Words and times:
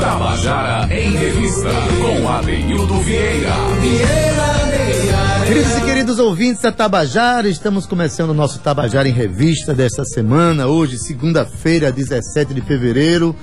Tabajara 0.00 0.94
em 0.94 1.10
Revista, 1.12 1.70
com 2.00 2.28
Adeildo 2.28 3.00
Vieira. 3.00 3.50
Queridos 5.46 5.76
e 5.78 5.80
queridos 5.80 6.18
ouvintes 6.18 6.60
da 6.60 6.70
Tabajara, 6.70 7.48
estamos 7.48 7.86
começando 7.86 8.30
o 8.30 8.34
nosso 8.34 8.58
Tabajara 8.58 9.08
em 9.08 9.12
Revista 9.12 9.72
desta 9.72 10.04
semana, 10.04 10.66
hoje, 10.66 10.98
segunda-feira, 10.98 11.90
17 11.90 12.52
de 12.52 12.60
fevereiro. 12.60 13.34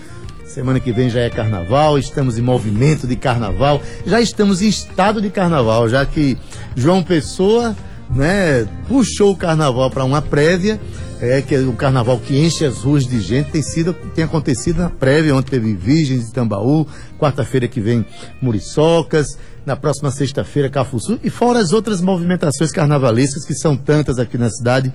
Semana 0.45 0.79
que 0.79 0.91
vem 0.91 1.09
já 1.09 1.21
é 1.21 1.29
carnaval, 1.29 1.97
estamos 1.97 2.37
em 2.37 2.41
movimento 2.41 3.07
de 3.07 3.15
carnaval, 3.15 3.81
já 4.05 4.21
estamos 4.21 4.61
em 4.61 4.67
estado 4.67 5.21
de 5.21 5.29
carnaval, 5.29 5.89
já 5.89 6.05
que 6.05 6.37
João 6.75 7.01
Pessoa, 7.01 7.75
né, 8.09 8.67
puxou 8.87 9.31
o 9.31 9.35
carnaval 9.37 9.89
para 9.89 10.03
uma 10.03 10.21
prévia, 10.21 10.79
é 11.21 11.41
que 11.41 11.53
é 11.53 11.59
o 11.59 11.73
carnaval 11.73 12.17
que 12.17 12.37
enche 12.37 12.65
as 12.65 12.77
ruas 12.77 13.05
de 13.05 13.19
gente 13.19 13.51
tem 13.51 13.61
sido 13.61 13.93
tem 14.15 14.23
acontecido 14.23 14.77
na 14.77 14.89
prévia, 14.89 15.35
ontem 15.35 15.51
teve 15.51 15.73
Virgens 15.73 16.27
de 16.27 16.33
Tambaú, 16.33 16.87
quarta-feira 17.19 17.67
que 17.67 17.81
vem 17.81 18.05
Muriçocas, 18.41 19.37
na 19.65 19.75
próxima 19.75 20.11
sexta-feira 20.11 20.69
Cafuçu 20.69 21.19
e 21.23 21.29
fora 21.29 21.59
as 21.59 21.73
outras 21.73 22.01
movimentações 22.01 22.71
carnavalescas 22.71 23.45
que 23.45 23.53
são 23.53 23.75
tantas 23.75 24.17
aqui 24.17 24.37
na 24.37 24.49
cidade, 24.49 24.93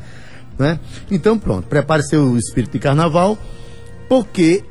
né? 0.58 0.80
Então 1.10 1.38
pronto, 1.38 1.68
prepare 1.68 2.02
seu 2.02 2.36
espírito 2.38 2.72
de 2.72 2.78
carnaval, 2.78 3.38
porque 4.08 4.64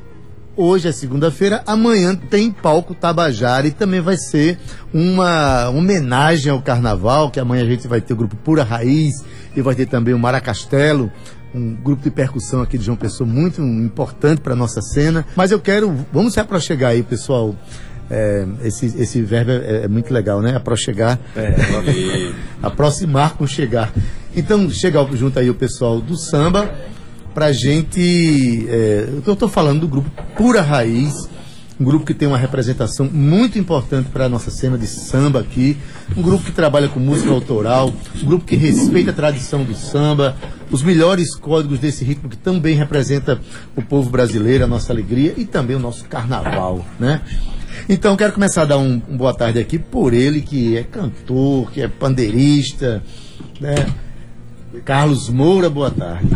Hoje 0.56 0.86
é 0.86 0.92
segunda-feira, 0.92 1.64
amanhã 1.66 2.14
tem 2.14 2.48
palco 2.48 2.94
Tabajara 2.94 3.66
e 3.66 3.72
também 3.72 4.00
vai 4.00 4.16
ser 4.16 4.56
uma 4.92 5.68
homenagem 5.68 6.52
ao 6.52 6.62
carnaval, 6.62 7.28
que 7.28 7.40
amanhã 7.40 7.64
a 7.64 7.66
gente 7.66 7.88
vai 7.88 8.00
ter 8.00 8.12
o 8.12 8.16
grupo 8.16 8.36
Pura 8.36 8.62
Raiz 8.62 9.24
e 9.56 9.60
vai 9.60 9.74
ter 9.74 9.86
também 9.86 10.14
o 10.14 10.18
Maracastelo, 10.18 11.10
um 11.52 11.74
grupo 11.74 12.04
de 12.04 12.10
percussão 12.10 12.62
aqui 12.62 12.78
de 12.78 12.84
João 12.84 12.96
Pessoa 12.96 13.28
muito 13.28 13.60
importante 13.60 14.40
para 14.42 14.54
nossa 14.54 14.80
cena. 14.80 15.26
Mas 15.34 15.50
eu 15.50 15.58
quero, 15.58 15.92
vamos 16.12 16.34
se 16.34 16.38
aproxegar 16.38 16.92
aí, 16.92 17.02
pessoal. 17.02 17.56
É, 18.08 18.46
esse, 18.62 18.86
esse 18.86 19.22
verbo 19.22 19.50
é, 19.50 19.84
é 19.84 19.88
muito 19.88 20.14
legal, 20.14 20.40
né? 20.40 20.54
Aproxegar. 20.54 21.18
É, 21.34 21.56
Aproximar 22.62 23.36
com 23.36 23.44
chegar. 23.44 23.92
Então, 24.36 24.70
chega 24.70 25.04
junto 25.14 25.36
aí 25.36 25.50
o 25.50 25.54
pessoal 25.54 26.00
do 26.00 26.16
samba 26.16 26.72
pra 27.34 27.52
gente. 27.52 28.66
É, 28.68 29.08
eu 29.26 29.32
estou 29.32 29.48
falando 29.48 29.80
do 29.80 29.88
grupo 29.88 30.10
Pura 30.36 30.62
Raiz, 30.62 31.28
um 31.78 31.84
grupo 31.84 32.06
que 32.06 32.14
tem 32.14 32.28
uma 32.28 32.38
representação 32.38 33.10
muito 33.12 33.58
importante 33.58 34.08
para 34.10 34.26
a 34.26 34.28
nossa 34.28 34.50
cena 34.50 34.78
de 34.78 34.86
samba 34.86 35.40
aqui, 35.40 35.76
um 36.16 36.22
grupo 36.22 36.44
que 36.44 36.52
trabalha 36.52 36.88
com 36.88 37.00
música 37.00 37.30
autoral, 37.30 37.92
um 38.22 38.26
grupo 38.26 38.44
que 38.44 38.54
respeita 38.54 39.10
a 39.10 39.14
tradição 39.14 39.64
do 39.64 39.74
samba, 39.74 40.36
os 40.70 40.82
melhores 40.82 41.34
códigos 41.34 41.80
desse 41.80 42.04
ritmo 42.04 42.28
que 42.28 42.36
também 42.36 42.76
representa 42.76 43.40
o 43.74 43.82
povo 43.82 44.08
brasileiro, 44.08 44.64
a 44.64 44.68
nossa 44.68 44.92
alegria 44.92 45.34
e 45.36 45.44
também 45.44 45.74
o 45.74 45.80
nosso 45.80 46.04
carnaval, 46.04 46.86
né? 46.98 47.20
Então 47.88 48.16
quero 48.16 48.32
começar 48.32 48.62
a 48.62 48.66
dar 48.66 48.78
um, 48.78 49.02
um 49.08 49.16
boa 49.16 49.34
tarde 49.34 49.58
aqui 49.58 49.78
por 49.78 50.14
ele 50.14 50.40
que 50.40 50.76
é 50.76 50.84
cantor, 50.84 51.72
que 51.72 51.82
é 51.82 51.88
pandeirista, 51.88 53.02
né? 53.60 53.74
Carlos 54.84 55.28
Moura, 55.28 55.68
boa 55.68 55.90
tarde. 55.90 56.28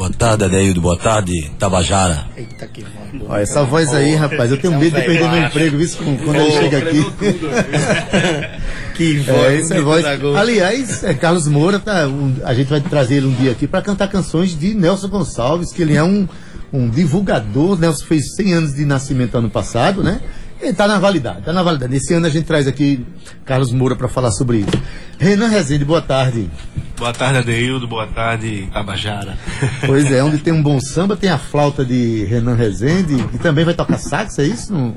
Boa 0.00 0.08
tarde, 0.10 0.44
Adeildo. 0.44 0.80
Boa 0.80 0.96
tarde, 0.96 1.50
Tabajara. 1.58 2.24
Eita 2.34 2.66
que 2.66 2.82
Olha, 3.28 3.42
essa 3.42 3.62
voz 3.64 3.92
aí, 3.92 4.14
rapaz, 4.14 4.50
eu 4.50 4.56
tenho 4.56 4.78
medo 4.78 4.96
de 4.98 5.02
perder 5.04 5.28
meu 5.30 5.42
emprego, 5.42 5.76
viu? 5.76 5.88
Quando 6.24 6.36
ele 6.36 6.50
chega 6.52 6.78
aqui. 6.78 7.04
Que 8.96 9.18
voz, 9.18 9.36
É, 9.38 9.60
essa 9.60 9.74
é 9.74 9.80
voz. 9.82 10.02
bonita 10.02 10.08
da 10.08 10.16
Gol. 10.16 10.36
Aliás, 10.38 11.04
é, 11.04 11.12
Carlos 11.12 11.46
Moura, 11.48 11.78
tá, 11.78 12.06
um- 12.06 12.34
a 12.44 12.54
gente 12.54 12.68
vai 12.68 12.80
trazer 12.80 13.16
ele 13.16 13.26
um 13.26 13.32
dia 13.34 13.50
aqui 13.52 13.66
para 13.66 13.82
cantar 13.82 14.08
canções 14.08 14.58
de 14.58 14.72
Nelson 14.72 15.08
Gonçalves, 15.08 15.70
que 15.70 15.82
ele 15.82 15.94
é 15.96 16.02
um, 16.02 16.26
um 16.72 16.88
divulgador. 16.88 17.78
Nelson 17.78 18.06
fez 18.06 18.34
100 18.36 18.54
anos 18.54 18.74
de 18.74 18.86
nascimento 18.86 19.36
ano 19.36 19.50
passado, 19.50 20.02
né? 20.02 20.20
Ele 20.60 20.74
tá 20.74 20.86
na 20.86 20.98
validade, 20.98 21.42
tá 21.42 21.52
na 21.52 21.62
validade. 21.62 21.96
Esse 21.96 22.12
ano 22.12 22.26
a 22.26 22.30
gente 22.30 22.44
traz 22.44 22.66
aqui 22.66 23.04
Carlos 23.44 23.72
Moura 23.72 23.96
para 23.96 24.08
falar 24.08 24.30
sobre 24.30 24.58
isso. 24.58 24.70
Renan 25.18 25.48
Rezende, 25.48 25.84
boa 25.84 26.02
tarde. 26.02 26.50
Boa 26.98 27.12
tarde, 27.14 27.38
Adeildo. 27.38 27.88
Boa 27.88 28.06
tarde, 28.06 28.68
Tabajara. 28.72 29.38
Pois 29.86 30.10
é, 30.12 30.22
onde 30.22 30.38
tem 30.38 30.52
um 30.52 30.62
bom 30.62 30.78
samba, 30.80 31.16
tem 31.16 31.30
a 31.30 31.38
flauta 31.38 31.84
de 31.84 32.24
Renan 32.26 32.54
Rezende, 32.54 33.16
que 33.28 33.38
também 33.38 33.64
vai 33.64 33.72
tocar 33.74 33.98
sax, 33.98 34.38
é 34.38 34.44
isso? 34.44 34.72
Não? 34.72 34.94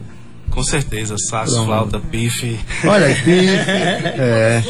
Com 0.50 0.62
certeza, 0.63 1.16
sax, 1.18 1.52
Pronto. 1.52 1.66
flauta, 1.66 2.00
pife. 2.00 2.59
Olha 2.85 3.07
aí, 3.07 3.16
Pife. 3.16 3.31
é. 4.19 4.63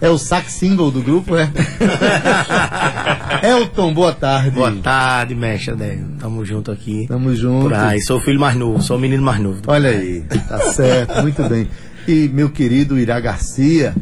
É 0.00 0.10
o 0.10 0.18
sax 0.18 0.52
single 0.52 0.90
do 0.90 1.00
grupo, 1.00 1.36
é? 1.36 1.50
Elton, 3.42 3.92
boa 3.92 4.12
tarde. 4.12 4.50
Boa 4.50 4.72
tarde, 4.72 5.34
mestre 5.34 5.72
Adélio. 5.72 6.06
Tamo 6.18 6.44
junto 6.44 6.70
aqui. 6.70 7.06
Tamo 7.08 7.34
junto. 7.34 7.74
Aí, 7.74 8.00
sou 8.00 8.18
o 8.18 8.20
filho 8.20 8.40
mais 8.40 8.56
novo, 8.56 8.82
sou 8.82 8.96
o 8.96 9.00
menino 9.00 9.22
mais 9.22 9.40
novo. 9.40 9.60
Olha 9.66 9.90
aí, 9.90 10.22
tá 10.48 10.58
certo, 10.72 11.22
muito 11.22 11.42
bem. 11.48 11.68
E 12.06 12.28
meu 12.32 12.48
querido 12.50 12.98
Irá 12.98 13.20
Garcia, 13.20 13.94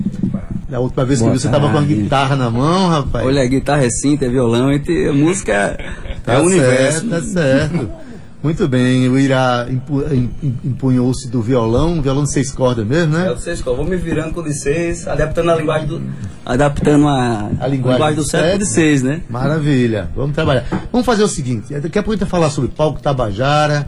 da 0.68 0.80
última 0.80 1.04
vez 1.04 1.18
que 1.18 1.24
Boa 1.24 1.34
vi, 1.34 1.40
você 1.40 1.48
tava 1.48 1.70
com 1.70 1.78
a 1.78 1.82
guitarra 1.82 2.36
na 2.36 2.50
mão, 2.50 2.88
rapaz. 2.88 3.26
Olha, 3.26 3.42
a 3.42 3.46
guitarra 3.46 3.84
é 3.84 3.90
cinta, 3.90 4.26
é 4.26 4.28
violão, 4.28 4.72
e 4.72 5.08
a 5.08 5.12
música 5.12 5.76
tá 6.24 6.34
é 6.34 6.38
o 6.38 6.44
universo. 6.44 7.08
Certo, 7.08 7.08
tá 7.08 7.20
certo. 7.22 8.05
Muito 8.46 8.68
bem, 8.68 9.08
o 9.08 9.18
Irá 9.18 9.66
empu- 9.68 10.04
em- 10.04 10.30
em- 10.40 10.58
empunhou-se 10.66 11.28
do 11.28 11.42
violão, 11.42 12.00
violão 12.00 12.22
de 12.22 12.30
seis 12.30 12.52
cordas 12.52 12.86
mesmo, 12.86 13.16
É 13.16 13.24
né? 13.24 13.30
o 13.32 13.36
seis, 13.36 13.60
vou 13.60 13.84
me 13.84 13.96
virando 13.96 14.32
com 14.32 14.48
seis, 14.52 15.08
adaptando 15.08 15.50
a 15.50 15.56
linguagem 15.56 15.88
do. 15.88 16.00
Adaptando 16.44 17.08
a, 17.08 17.50
A 17.58 17.66
linguagem 17.66 18.10
do 18.14 18.22
do 18.22 18.24
século 18.30 18.64
seis, 18.64 19.02
né? 19.02 19.22
Maravilha, 19.28 20.08
vamos 20.14 20.32
trabalhar. 20.32 20.64
Vamos 20.92 21.04
fazer 21.04 21.24
o 21.24 21.28
seguinte, 21.28 21.74
daqui 21.80 21.98
a 21.98 22.02
pouco 22.04 22.12
a 22.12 22.14
gente 22.14 22.20
vai 22.20 22.28
falar 22.30 22.50
sobre 22.50 22.70
palco 22.70 23.00
Tabajara. 23.02 23.84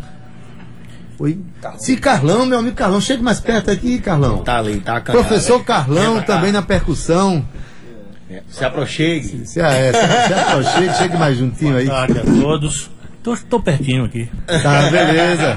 Oi? 1.20 1.38
Se 1.78 1.96
Carlão, 1.96 2.44
meu 2.44 2.58
amigo 2.58 2.74
Carlão, 2.74 3.00
chega 3.00 3.22
mais 3.22 3.38
perto 3.38 3.70
aqui, 3.70 4.00
Carlão. 4.00 4.38
Tá 4.38 4.58
ali, 4.58 4.80
tá 4.80 5.00
canhado. 5.00 5.24
Professor 5.24 5.62
Carlão 5.64 6.20
também 6.22 6.50
na 6.50 6.62
percussão. 6.62 7.44
Se 8.48 8.64
aproxegue. 8.64 9.46
Se, 9.46 9.60
é, 9.60 9.92
se, 9.92 10.26
se 10.26 10.34
aproxime, 10.34 10.94
chegue 10.94 11.16
mais 11.16 11.38
juntinho 11.38 11.76
aí. 11.76 11.86
Boa 11.86 11.98
tarde 12.08 12.18
a 12.18 12.24
todos. 12.42 12.90
Tô, 13.22 13.36
tô 13.36 13.60
pertinho 13.60 14.04
aqui. 14.04 14.28
Tá, 14.46 14.90
beleza. 14.90 15.56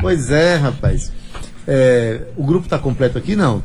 Pois 0.00 0.30
é, 0.30 0.56
rapaz. 0.56 1.12
É, 1.66 2.22
o 2.36 2.44
grupo 2.44 2.68
tá 2.68 2.78
completo 2.78 3.18
aqui, 3.18 3.36
não? 3.36 3.62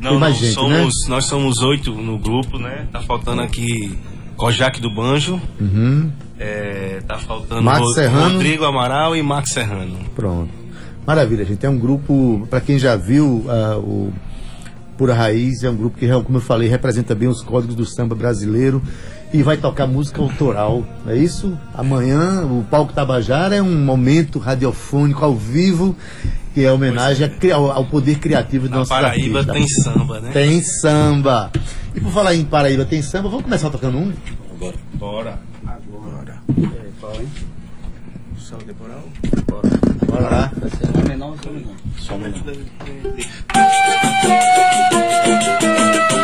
Não, 0.00 0.18
não, 0.18 0.32
gente, 0.32 0.52
somos, 0.54 0.94
nós 1.08 1.26
somos 1.26 1.58
oito 1.58 1.92
no 1.92 2.18
grupo, 2.18 2.58
né? 2.58 2.86
Tá 2.92 3.00
faltando 3.02 3.42
aqui 3.42 3.98
Kojak 4.36 4.80
do 4.80 4.90
Banjo. 4.94 5.40
Uhum, 5.60 6.10
É, 6.38 7.00
tá 7.06 7.18
faltando 7.18 7.62
Max 7.62 7.80
Ro- 7.80 7.92
Serrano. 7.92 8.32
Rodrigo 8.34 8.64
Amaral 8.64 9.14
e 9.14 9.22
Max 9.22 9.50
Serrano. 9.50 9.98
pronto. 10.14 10.50
Maravilha, 11.06 11.44
gente. 11.44 11.64
É 11.66 11.68
um 11.68 11.78
grupo, 11.78 12.46
para 12.48 12.60
quem 12.60 12.78
já 12.78 12.96
viu 12.96 13.44
ah, 13.48 13.76
o 13.76 14.12
Pura 14.96 15.14
Raiz, 15.14 15.62
é 15.62 15.68
um 15.70 15.76
grupo 15.76 15.98
que, 15.98 16.06
como 16.22 16.38
eu 16.38 16.40
falei, 16.42 16.68
representa 16.68 17.14
bem 17.14 17.28
os 17.28 17.42
códigos 17.42 17.74
do 17.74 17.84
samba 17.84 18.14
brasileiro 18.14 18.80
e 19.32 19.42
vai 19.42 19.56
tocar 19.56 19.86
música 19.86 20.20
autoral. 20.20 20.84
É 21.06 21.16
isso? 21.16 21.58
Amanhã, 21.74 22.42
o 22.44 22.64
Palco 22.70 22.92
Tabajara 22.92 23.56
é 23.56 23.62
um 23.62 23.84
momento 23.84 24.38
radiofônico 24.38 25.24
ao 25.24 25.34
vivo 25.34 25.96
que 26.54 26.64
é 26.64 26.70
homenagem 26.70 27.30
ao, 27.52 27.72
ao 27.72 27.84
poder 27.86 28.18
criativo 28.18 28.66
do 28.66 28.72
Na 28.72 28.78
nosso 28.78 28.90
Paraíba 28.90 29.42
tem 29.44 29.66
samba, 29.66 30.20
né? 30.20 30.30
Tem 30.32 30.60
samba. 30.60 31.50
E 31.94 32.00
por 32.00 32.12
falar 32.12 32.34
em 32.34 32.44
Paraíba 32.44 32.84
tem 32.84 33.00
samba, 33.00 33.28
vamos 33.28 33.44
começar 33.44 33.70
tocando 33.70 33.96
um? 33.96 34.12
Bora. 34.58 34.76
Bora. 34.94 35.40
Bora 40.06 40.28
lá. 40.28 40.52
Volta 45.72 46.21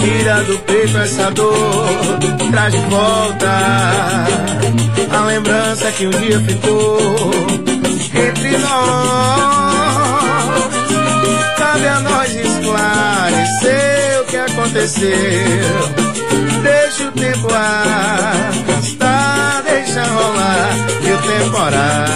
tira 0.00 0.42
do 0.44 0.58
peito 0.60 0.96
essa 0.98 1.30
dor. 1.30 2.18
Traz 2.50 2.72
de 2.72 2.80
volta 2.86 3.50
a 5.10 5.20
lembrança 5.26 5.92
que 5.92 6.06
um 6.06 6.10
dia 6.10 6.40
ficou 6.40 6.98
entre 8.14 8.58
nós. 8.58 9.52
Cabe 11.56 11.88
a 11.88 12.00
nós 12.00 12.34
esclarecer 12.34 14.20
o 14.20 14.24
que 14.24 14.36
aconteceu. 14.36 15.12
Deixa 16.62 17.08
o 17.08 17.12
tempo 17.12 17.48
arrastar, 17.52 19.62
deixa 19.64 20.04
rolar 20.04 20.76
e 21.02 21.12
o 21.12 21.18
temporal 21.18 22.12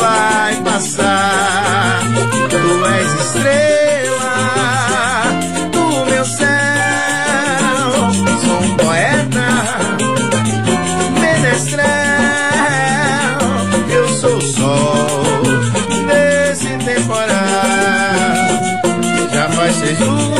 vai 0.00 0.56
passar. 0.62 1.09
Faz 19.96 20.39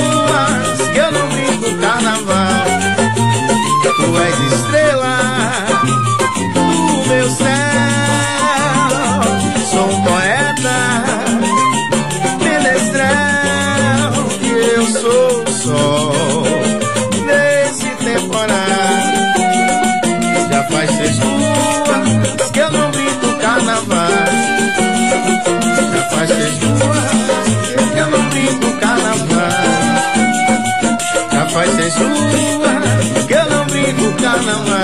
Que 33.26 33.34
eu 33.34 33.50
não 33.50 33.66
brinco 33.66 34.22
carnaval. 34.22 34.80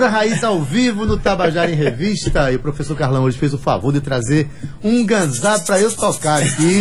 Pura 0.00 0.08
Raiz 0.08 0.42
ao 0.44 0.62
vivo 0.62 1.04
no 1.04 1.18
Tabajara 1.18 1.70
em 1.70 1.74
Revista. 1.74 2.50
E 2.50 2.56
o 2.56 2.60
professor 2.60 2.96
Carlão 2.96 3.24
hoje 3.24 3.36
fez 3.36 3.52
o 3.52 3.58
favor 3.58 3.92
de 3.92 4.00
trazer 4.00 4.48
um 4.82 5.04
ganzá 5.04 5.58
pra 5.58 5.80
eu 5.80 5.90
tocar 5.90 6.40
aqui. 6.40 6.78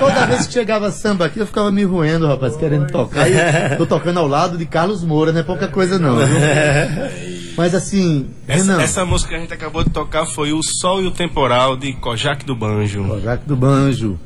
Toda 0.00 0.26
vez 0.26 0.46
que 0.46 0.54
chegava 0.54 0.90
samba 0.90 1.26
aqui, 1.26 1.38
eu 1.38 1.46
ficava 1.46 1.70
me 1.70 1.84
roendo, 1.84 2.26
rapaz, 2.26 2.56
querendo 2.56 2.90
tocar. 2.90 3.28
E 3.30 3.76
tô 3.76 3.86
tocando 3.86 4.18
ao 4.18 4.26
lado 4.26 4.56
de 4.56 4.64
Carlos 4.64 5.04
Moura, 5.04 5.30
não 5.30 5.40
é 5.40 5.44
pouca 5.44 5.68
coisa 5.68 5.98
não. 5.98 6.16
viu? 6.16 7.31
Mas 7.56 7.74
assim, 7.74 8.28
Essa, 8.48 8.80
essa 8.82 9.04
música 9.04 9.30
que 9.30 9.36
a 9.36 9.40
gente 9.40 9.52
acabou 9.52 9.84
de 9.84 9.90
tocar 9.90 10.26
foi 10.26 10.52
O 10.52 10.60
Sol 10.62 11.02
e 11.02 11.06
o 11.06 11.10
Temporal 11.10 11.76
de 11.76 11.92
Kojak 11.94 12.44
do 12.44 12.56
Banjo. 12.56 13.20
Jaque 13.20 13.46
do 13.46 13.56
Banjo. 13.56 14.18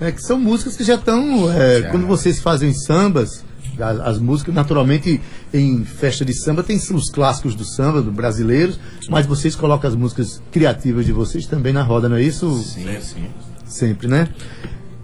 É, 0.00 0.12
que 0.12 0.22
são 0.22 0.38
músicas 0.38 0.76
que 0.76 0.84
já 0.84 0.94
estão. 0.94 1.50
é, 1.52 1.82
quando 1.90 2.06
vocês 2.06 2.40
fazem 2.40 2.72
sambas, 2.72 3.44
as, 3.80 4.00
as 4.00 4.18
músicas, 4.18 4.54
naturalmente, 4.54 5.20
em 5.52 5.84
festa 5.84 6.24
de 6.24 6.32
samba, 6.34 6.62
tem 6.62 6.76
os 6.76 7.10
clássicos 7.10 7.54
do 7.54 7.64
samba, 7.64 8.00
do 8.00 8.12
brasileiros, 8.12 8.78
mas 9.08 9.26
vocês 9.26 9.56
colocam 9.56 9.88
as 9.88 9.96
músicas 9.96 10.42
criativas 10.52 11.04
de 11.04 11.12
vocês 11.12 11.46
também 11.46 11.72
na 11.72 11.82
roda, 11.82 12.08
não 12.08 12.16
é 12.16 12.22
isso? 12.22 12.62
Sim, 12.62 12.86
sim. 13.00 13.26
Sempre, 13.64 14.08
né? 14.08 14.28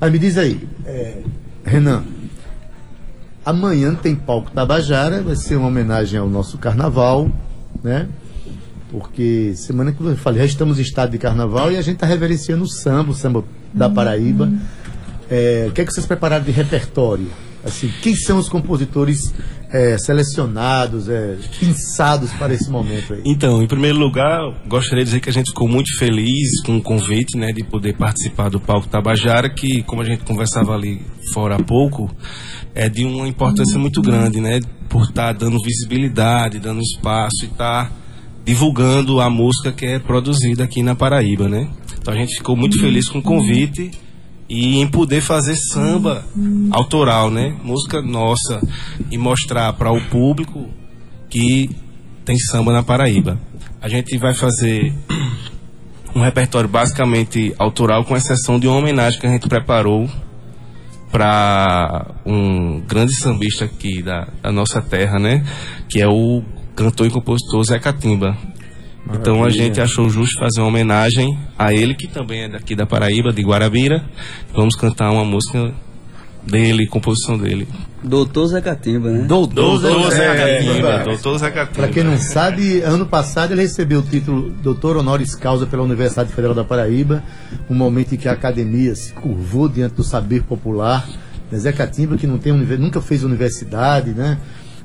Aí 0.01 0.11
me 0.11 0.19
diz 0.19 0.39
aí, 0.39 0.61
é, 0.85 1.23
Renan, 1.65 2.05
amanhã 3.45 3.95
tem 3.95 4.15
palco 4.15 4.51
Tabajara, 4.51 5.23
vai 5.23 5.37
ser 5.37 5.57
uma 5.57 5.69
homenagem 5.69 6.19
ao 6.19 6.29
nosso 6.29 6.59
carnaval, 6.59 7.31
né? 7.83 8.09
Porque 8.91 9.55
semana 9.57 9.93
que 9.93 10.01
eu 10.01 10.17
falei, 10.17 10.41
já 10.41 10.47
estamos 10.47 10.79
em 10.79 10.83
estado 10.83 11.11
de 11.11 11.19
carnaval 11.19 11.73
e 11.73 11.77
a 11.77 11.83
gente 11.83 11.95
está 11.95 12.07
reverenciando 12.07 12.65
o 12.65 12.69
samba, 12.69 13.11
o 13.11 13.15
samba 13.15 13.45
da 13.73 13.91
Paraíba. 13.91 14.53
É, 15.31 15.67
o 15.69 15.73
que 15.73 15.81
é 15.81 15.85
que 15.85 15.93
vocês 15.93 16.07
prepararam 16.07 16.45
de 16.45 16.53
repertório? 16.53 17.29
Assim, 17.65 17.91
quem 18.03 18.15
são 18.15 18.39
os 18.39 18.49
compositores 18.49 19.33
é, 19.73 19.97
selecionados, 19.99 21.09
é, 21.09 21.37
pensados 21.59 22.31
para 22.33 22.53
esse 22.53 22.71
momento 22.71 23.15
aí? 23.15 23.23
Então, 23.25 23.63
em 23.63 23.67
primeiro 23.67 23.99
lugar, 23.99 24.39
gostaria 24.69 25.03
de 25.03 25.11
dizer 25.11 25.21
que 25.21 25.31
a 25.31 25.33
gente 25.33 25.51
ficou 25.51 25.67
muito 25.67 25.99
feliz 25.99 26.61
com 26.63 26.77
o 26.77 26.83
convite, 26.83 27.39
né, 27.39 27.53
de 27.53 27.65
poder 27.65 27.97
participar 27.97 28.51
do 28.51 28.61
Palco 28.61 28.87
Tabajara, 28.87 29.49
que, 29.49 29.83
como 29.83 30.03
a 30.03 30.05
gente 30.05 30.25
conversava 30.25 30.75
ali 30.75 31.01
fora 31.33 31.57
há 31.57 31.63
pouco, 31.63 32.15
é 32.75 32.89
de 32.89 33.05
uma 33.05 33.27
importância 33.27 33.79
muito 33.79 34.03
grande, 34.03 34.41
né, 34.41 34.61
por 34.89 35.05
estar 35.05 35.33
dando 35.33 35.57
visibilidade, 35.65 36.59
dando 36.59 36.81
espaço 36.81 37.45
e 37.45 37.47
estar 37.47 37.91
divulgando 38.45 39.21
a 39.21 39.31
música 39.31 39.73
que 39.73 39.87
é 39.87 39.99
produzida 39.99 40.65
aqui 40.65 40.83
na 40.83 40.95
Paraíba, 40.95 41.49
né. 41.49 41.69
Então 41.99 42.13
a 42.13 42.17
gente 42.17 42.37
ficou 42.37 42.55
muito 42.55 42.79
feliz 42.79 43.09
com 43.09 43.21
o 43.21 43.23
convite 43.23 43.91
e 44.49 44.79
em 44.79 44.87
poder 44.87 45.21
fazer 45.21 45.57
samba 45.57 46.25
autoral, 46.71 47.31
né, 47.31 47.57
música 47.63 48.03
nossa 48.03 48.61
e 49.11 49.17
mostrar 49.17 49.73
para 49.73 49.93
o 49.93 50.01
público 50.09 50.69
que 51.31 51.71
tem 52.25 52.39
samba 52.39 52.73
na 52.73 52.83
Paraíba. 52.83 53.39
A 53.81 53.89
gente 53.89 54.17
vai 54.19 54.35
fazer 54.35 54.95
um 56.15 56.21
repertório 56.21 56.69
basicamente 56.69 57.55
autoral, 57.59 58.05
com 58.05 58.17
exceção 58.17 58.59
de 58.59 58.69
uma 58.69 58.77
homenagem 58.77 59.19
que 59.19 59.27
a 59.27 59.31
gente 59.31 59.49
preparou 59.49 60.09
para 61.11 62.15
um 62.25 62.81
grande 62.81 63.15
sambista 63.17 63.65
aqui 63.65 64.03
da, 64.03 64.29
da 64.43 64.53
nossa 64.53 64.81
terra, 64.81 65.19
né? 65.19 65.45
Que 65.89 66.01
é 66.01 66.09
o 66.09 66.43
cantor 66.75 67.07
e 67.07 67.11
compositor 67.11 67.63
Zé 67.65 67.79
Catimba. 67.79 68.37
Então 69.13 69.45
a 69.45 69.51
gente 69.51 69.81
achou 69.81 70.09
justo 70.09 70.39
fazer 70.39 70.61
uma 70.61 70.69
homenagem 70.69 71.39
a 71.59 71.73
ele, 71.73 71.95
que 71.95 72.09
também 72.09 72.45
é 72.45 72.49
daqui 72.49 72.75
da 72.75 72.87
Paraíba, 72.87 73.33
de 73.33 73.43
Guarabira. 73.43 74.05
Vamos 74.55 74.75
cantar 74.75 75.11
uma 75.11 75.25
música 75.25 75.73
dele, 76.43 76.87
composição 76.87 77.37
dele. 77.37 77.69
Doutor 78.03 78.47
Zé 78.49 78.61
Catimba, 78.61 79.11
né? 79.11 79.25
Doutor 79.27 79.81
Doutor 79.81 80.11
Zé 80.11 80.27
Catimba. 80.27 80.73
Catimba. 80.73 81.05
Doutor 81.05 81.39
Zé 81.39 81.51
Catimba. 81.51 81.75
Para 81.75 81.89
quem 81.89 82.05
não 82.05 82.19
sabe, 82.19 82.81
ano 82.81 83.07
passado 83.07 83.53
ele 83.53 83.63
recebeu 83.63 84.01
o 84.01 84.03
título 84.03 84.51
Doutor 84.63 84.97
Honoris 84.97 85.35
Causa 85.35 85.67
pela 85.67 85.83
Universidade 85.83 86.33
Federal 86.33 86.55
da 86.55 86.65
Paraíba, 86.65 87.23
um 87.69 87.75
momento 87.75 88.15
em 88.15 88.19
que 88.19 88.29
a 88.29 88.33
academia 88.33 88.95
se 88.95 89.13
curvou 89.13 89.69
diante 89.69 89.95
do 89.95 90.03
saber 90.03 90.43
popular. 90.43 91.07
Né, 91.51 91.59
Zé 91.59 91.73
Catimba, 91.73 92.17
que 92.17 92.27
não 92.27 92.39
tem, 92.39 92.53
nunca 92.53 93.01
fez 93.01 93.23
universidade, 93.23 94.11
né? 94.11 94.39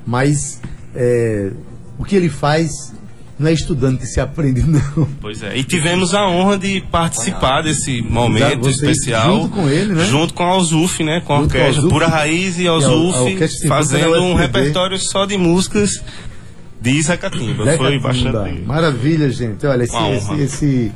mas 0.06 0.60
é, 0.94 1.52
o 1.98 2.04
que 2.04 2.16
ele 2.16 2.28
faz 2.28 2.94
não 3.40 3.48
é 3.48 3.52
estudando 3.52 3.98
que 3.98 4.06
se 4.06 4.20
aprende, 4.20 4.62
não. 4.62 5.08
Pois 5.20 5.42
é. 5.42 5.56
E 5.56 5.64
tivemos 5.64 6.14
a 6.14 6.28
honra 6.28 6.58
de 6.58 6.80
participar 6.92 7.62
desse 7.62 8.02
momento 8.02 8.60
Vocês 8.60 8.76
especial. 8.76 9.32
junto 9.42 9.48
com 9.56 9.68
ele, 9.68 9.94
né? 9.94 10.04
Junto 10.04 10.34
com 10.34 10.42
a 10.44 10.46
Alzuf, 10.48 11.02
né? 11.02 11.20
Com 11.24 11.34
a 11.34 11.38
Junto 11.40 11.50
com 11.52 11.58
a 11.58 11.60
orquestra 11.60 11.66
Alzuf, 11.82 11.88
Pura 11.88 12.06
Raiz 12.06 12.58
e 12.58 12.68
a- 12.68 12.70
a 12.70 12.74
Alzuf, 12.74 13.18
Orquestra 13.32 13.68
fazendo 13.68 14.22
um 14.22 14.34
repertório 14.34 14.98
só 14.98 15.24
de 15.24 15.36
músicas 15.38 16.02
de 16.80 17.02
Zé 17.02 17.16
Catimba. 17.16 17.64
Zé 17.64 17.76
Foi 17.76 17.98
bastante. 17.98 18.60
Maravilha, 18.62 19.30
gente. 19.30 19.66
Olha, 19.66 19.84
esse, 19.84 19.96
esse- 19.96 20.42
esse- 20.42 20.92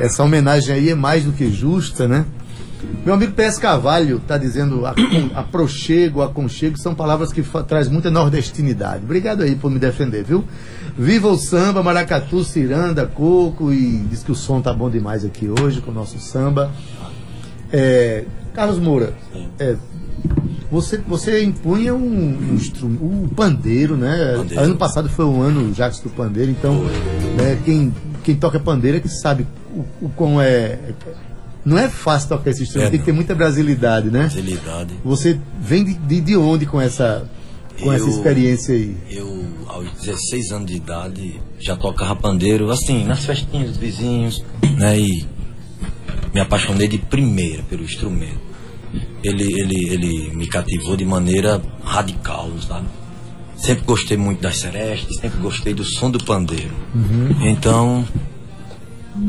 essa 0.00 0.22
homenagem 0.24 0.74
aí 0.74 0.88
é 0.90 0.94
mais 0.94 1.24
do 1.24 1.32
que 1.32 1.50
justa, 1.52 2.08
né? 2.08 2.24
Meu 3.04 3.14
amigo 3.14 3.32
Pérez 3.32 3.58
Carvalho 3.58 4.16
está 4.16 4.38
dizendo 4.38 4.84
aprochego, 5.34 6.22
aconchego, 6.22 6.78
são 6.78 6.94
palavras 6.94 7.32
que 7.32 7.42
traz 7.66 7.88
muita 7.88 8.10
nordestinidade. 8.10 9.04
Obrigado 9.04 9.42
aí 9.42 9.54
por 9.54 9.70
me 9.70 9.78
defender, 9.78 10.24
viu? 10.24 10.44
Viva 10.96 11.28
o 11.28 11.36
samba, 11.36 11.82
maracatu, 11.82 12.44
ciranda, 12.44 13.04
coco 13.06 13.72
e 13.72 13.98
diz 14.10 14.22
que 14.22 14.32
o 14.32 14.34
som 14.34 14.60
tá 14.60 14.72
bom 14.72 14.88
demais 14.88 15.24
aqui 15.24 15.48
hoje 15.60 15.80
com 15.80 15.90
o 15.90 15.94
nosso 15.94 16.18
samba. 16.18 16.70
É, 17.72 18.24
Carlos 18.54 18.78
Moura, 18.78 19.12
é, 19.58 19.76
você, 20.70 20.98
você 20.98 21.42
impunha 21.44 21.92
um, 21.94 21.98
um 22.50 22.54
instru- 22.54 22.86
um 22.86 23.28
pandeiro, 23.28 23.96
né? 23.96 24.34
Pandeiro. 24.36 24.62
Ano 24.64 24.76
passado 24.76 25.08
foi 25.08 25.24
o 25.24 25.42
ano 25.42 25.74
Jacques 25.74 26.00
do 26.00 26.08
pandeiro, 26.10 26.50
então 26.50 26.84
né, 27.36 27.58
quem, 27.64 27.92
quem 28.22 28.36
toca 28.36 28.58
pandeiro 28.60 28.96
é 28.96 29.00
que 29.00 29.08
sabe 29.08 29.46
o, 29.74 30.06
o 30.06 30.08
quão 30.10 30.40
é. 30.40 30.78
Não 31.64 31.78
é 31.78 31.88
fácil 31.88 32.28
tocar 32.30 32.50
esse 32.50 32.62
instrumento, 32.62 32.88
É, 32.88 32.90
tem 32.90 33.00
que 33.00 33.06
ter 33.06 33.12
não. 33.12 33.16
muita 33.16 33.34
brasilidade, 33.34 34.10
né? 34.10 34.24
Facilidade. 34.24 34.94
Você 35.04 35.38
vem 35.60 35.84
de, 35.84 35.94
de, 35.94 36.20
de 36.20 36.36
onde 36.36 36.66
com 36.66 36.80
essa, 36.80 37.28
com 37.80 37.92
essa 37.92 38.04
Eu- 38.04 38.08
experiência 38.10 38.74
aí? 38.74 38.96
Eu, 39.10 39.44
aos 39.68 39.90
16 40.02 40.52
anos 40.52 40.66
de 40.66 40.76
idade, 40.76 41.40
já 41.58 41.74
tocava 41.76 42.14
pandeiro, 42.16 42.70
assim, 42.70 43.04
nas 43.04 43.24
festinhas 43.24 43.70
dos 43.70 43.76
vizinhos, 43.78 44.44
né? 44.78 44.98
E 44.98 45.24
me 46.34 46.40
apaixonei 46.40 46.86
de 46.88 46.98
primeira 46.98 47.62
pelo 47.62 47.82
instrumento. 47.82 48.40
Ele, 49.22 49.44
ele, 49.58 49.88
ele 49.88 50.34
me 50.36 50.46
cativou 50.46 50.96
de 50.96 51.04
maneira 51.04 51.60
radical, 51.82 52.50
sabe? 52.68 52.86
Sempre 53.56 53.84
gostei 53.86 54.16
muito 54.18 54.42
das 54.42 54.58
serestas, 54.58 55.16
sempre 55.16 55.38
gostei 55.40 55.72
do 55.72 55.84
som 55.84 56.10
do 56.10 56.22
pandeiro. 56.22 56.70
Então, 57.40 58.06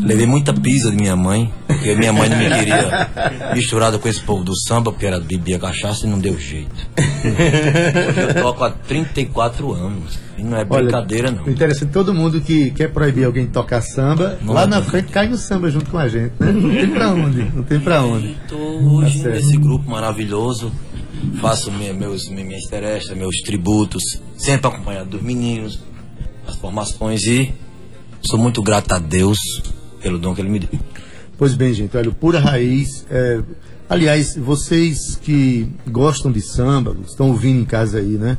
levei 0.01 0.25
muita 0.25 0.53
pisa 0.53 0.89
de 0.91 0.97
minha 0.97 1.15
mãe, 1.15 1.51
porque 1.67 1.95
minha 1.95 2.11
mãe 2.13 2.27
não 2.29 2.37
me 2.37 2.49
queria 2.49 3.09
misturada 3.53 3.97
com 3.99 4.07
esse 4.07 4.21
povo 4.21 4.43
do 4.43 4.55
samba, 4.57 4.91
porque 4.91 5.05
era 5.05 5.19
bebia 5.19 5.59
cachaça 5.59 6.05
e 6.05 6.09
não 6.09 6.19
deu 6.19 6.39
jeito. 6.39 6.73
Hoje 6.97 8.19
eu 8.37 8.41
toco 8.43 8.63
há 8.63 8.69
34 8.71 9.71
anos. 9.73 10.19
E 10.37 10.43
não 10.43 10.57
é 10.57 10.65
brincadeira, 10.65 11.31
não. 11.31 11.45
O 11.45 11.49
interessante, 11.49 11.91
todo 11.91 12.13
mundo 12.13 12.41
que 12.41 12.71
quer 12.71 12.91
proibir 12.91 13.23
alguém 13.25 13.45
de 13.45 13.51
tocar 13.51 13.81
samba, 13.81 14.37
Não 14.41 14.53
lá 14.53 14.67
na 14.67 14.77
adianta. 14.77 14.91
frente 14.91 15.11
cai 15.11 15.27
no 15.29 15.37
samba 15.37 15.69
junto 15.69 15.89
com 15.89 15.97
a 15.97 16.07
gente, 16.09 16.33
né? 16.39 16.51
Não 16.51 16.69
tem 16.75 16.89
pra 16.89 17.09
onde, 17.13 17.43
não 17.55 17.63
tem 17.63 17.79
pra 17.79 18.03
onde. 18.03 18.35
Tô 18.47 18.57
hoje 18.57 19.23
Tá 19.23 19.29
nesse 19.29 19.55
grupo 19.57 19.89
maravilhoso. 19.89 20.71
Faço 21.39 21.71
minha- 21.71 21.93
meus, 21.93 22.27
minhas 22.29 22.65
serestas, 22.67 23.17
meus 23.17 23.35
tributos, 23.45 24.03
sempre 24.37 24.67
acompanhado 24.67 25.11
dos 25.11 25.21
meninos, 25.21 25.79
as 26.45 26.55
formações 26.57 27.23
e 27.23 27.53
sou 28.21 28.37
muito 28.37 28.61
grato 28.61 28.91
a 28.93 28.99
Deus 28.99 29.37
pelo 30.05 30.19
dom 30.19 30.35
que 30.35 30.41
ele 30.41 30.49
me 30.49 30.59
deu. 30.59 30.79
Pois 31.35 31.55
bem, 31.55 31.73
gente, 31.73 31.97
olha, 31.97 32.09
o 32.09 32.13
Pura 32.13 32.39
Raiz. 32.39 33.03
é, 33.09 33.41
aliás, 33.89 34.35
vocês 34.37 35.15
que 35.15 35.67
gostam 35.87 36.31
de 36.31 36.41
samba, 36.41 36.95
estão 37.03 37.29
ouvindo 37.29 37.59
em 37.59 37.65
casa 37.65 37.97
aí, 37.97 38.11
né? 38.11 38.37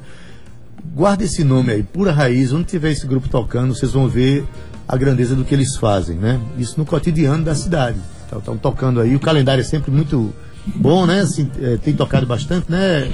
guarda 0.95 1.25
esse 1.25 1.43
nome 1.43 1.73
aí, 1.73 1.83
Pura 1.83 2.13
Raiz, 2.13 2.53
onde 2.53 2.67
tiver 2.67 2.93
esse 2.93 3.05
grupo 3.05 3.29
tocando, 3.29 3.75
vocês 3.75 3.91
vão 3.91 4.07
ver 4.07 4.47
a 4.87 4.97
grandeza 4.97 5.35
do 5.35 5.45
que 5.45 5.53
eles 5.53 5.77
fazem, 5.77 6.17
né? 6.17 6.41
Isso 6.57 6.79
no 6.79 6.87
cotidiano 6.87 7.43
da 7.43 7.57
cidade. 7.57 7.99
Estão 8.33 8.57
tocando 8.57 9.01
aí, 9.01 9.17
o 9.17 9.21
calendário 9.21 9.61
é 9.61 9.65
sempre 9.65 9.91
muito 9.91 10.33
bom, 10.65 11.05
né? 11.05 11.23
Assim, 11.23 11.51
é, 11.61 11.77
tem 11.79 11.95
tocado 11.95 12.27
bastante, 12.27 12.71
né? 12.71 13.11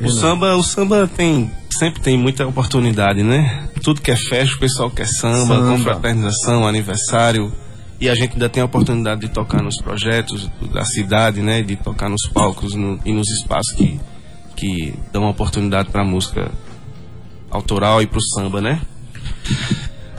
O 0.00 0.10
samba, 0.10 0.56
o 0.56 0.62
samba 0.62 1.06
tem 1.06 1.50
sempre 1.78 2.00
tem 2.02 2.16
muita 2.18 2.46
oportunidade, 2.46 3.22
né? 3.22 3.68
Tudo 3.82 4.00
que 4.00 4.10
é 4.10 4.16
festa, 4.16 4.54
o 4.56 4.58
pessoal 4.58 4.90
quer 4.90 5.06
samba, 5.06 5.54
Samba. 5.56 5.70
confraternização, 5.76 6.66
aniversário. 6.66 7.52
E 8.00 8.08
a 8.10 8.14
gente 8.14 8.34
ainda 8.34 8.48
tem 8.48 8.62
a 8.62 8.66
oportunidade 8.66 9.22
de 9.22 9.28
tocar 9.28 9.62
nos 9.62 9.76
projetos 9.76 10.50
da 10.72 10.84
cidade, 10.84 11.40
né? 11.40 11.62
De 11.62 11.76
tocar 11.76 12.08
nos 12.10 12.26
palcos 12.28 12.74
no- 12.74 12.98
e 13.04 13.12
nos 13.12 13.28
espaços 13.30 13.72
que, 13.74 13.98
que 14.54 14.94
dão 15.12 15.24
oportunidade 15.28 15.88
para 15.90 16.02
a 16.02 16.04
música 16.04 16.50
autoral 17.50 18.02
e 18.02 18.06
para 18.06 18.18
o 18.18 18.22
samba, 18.22 18.60
né? 18.60 18.80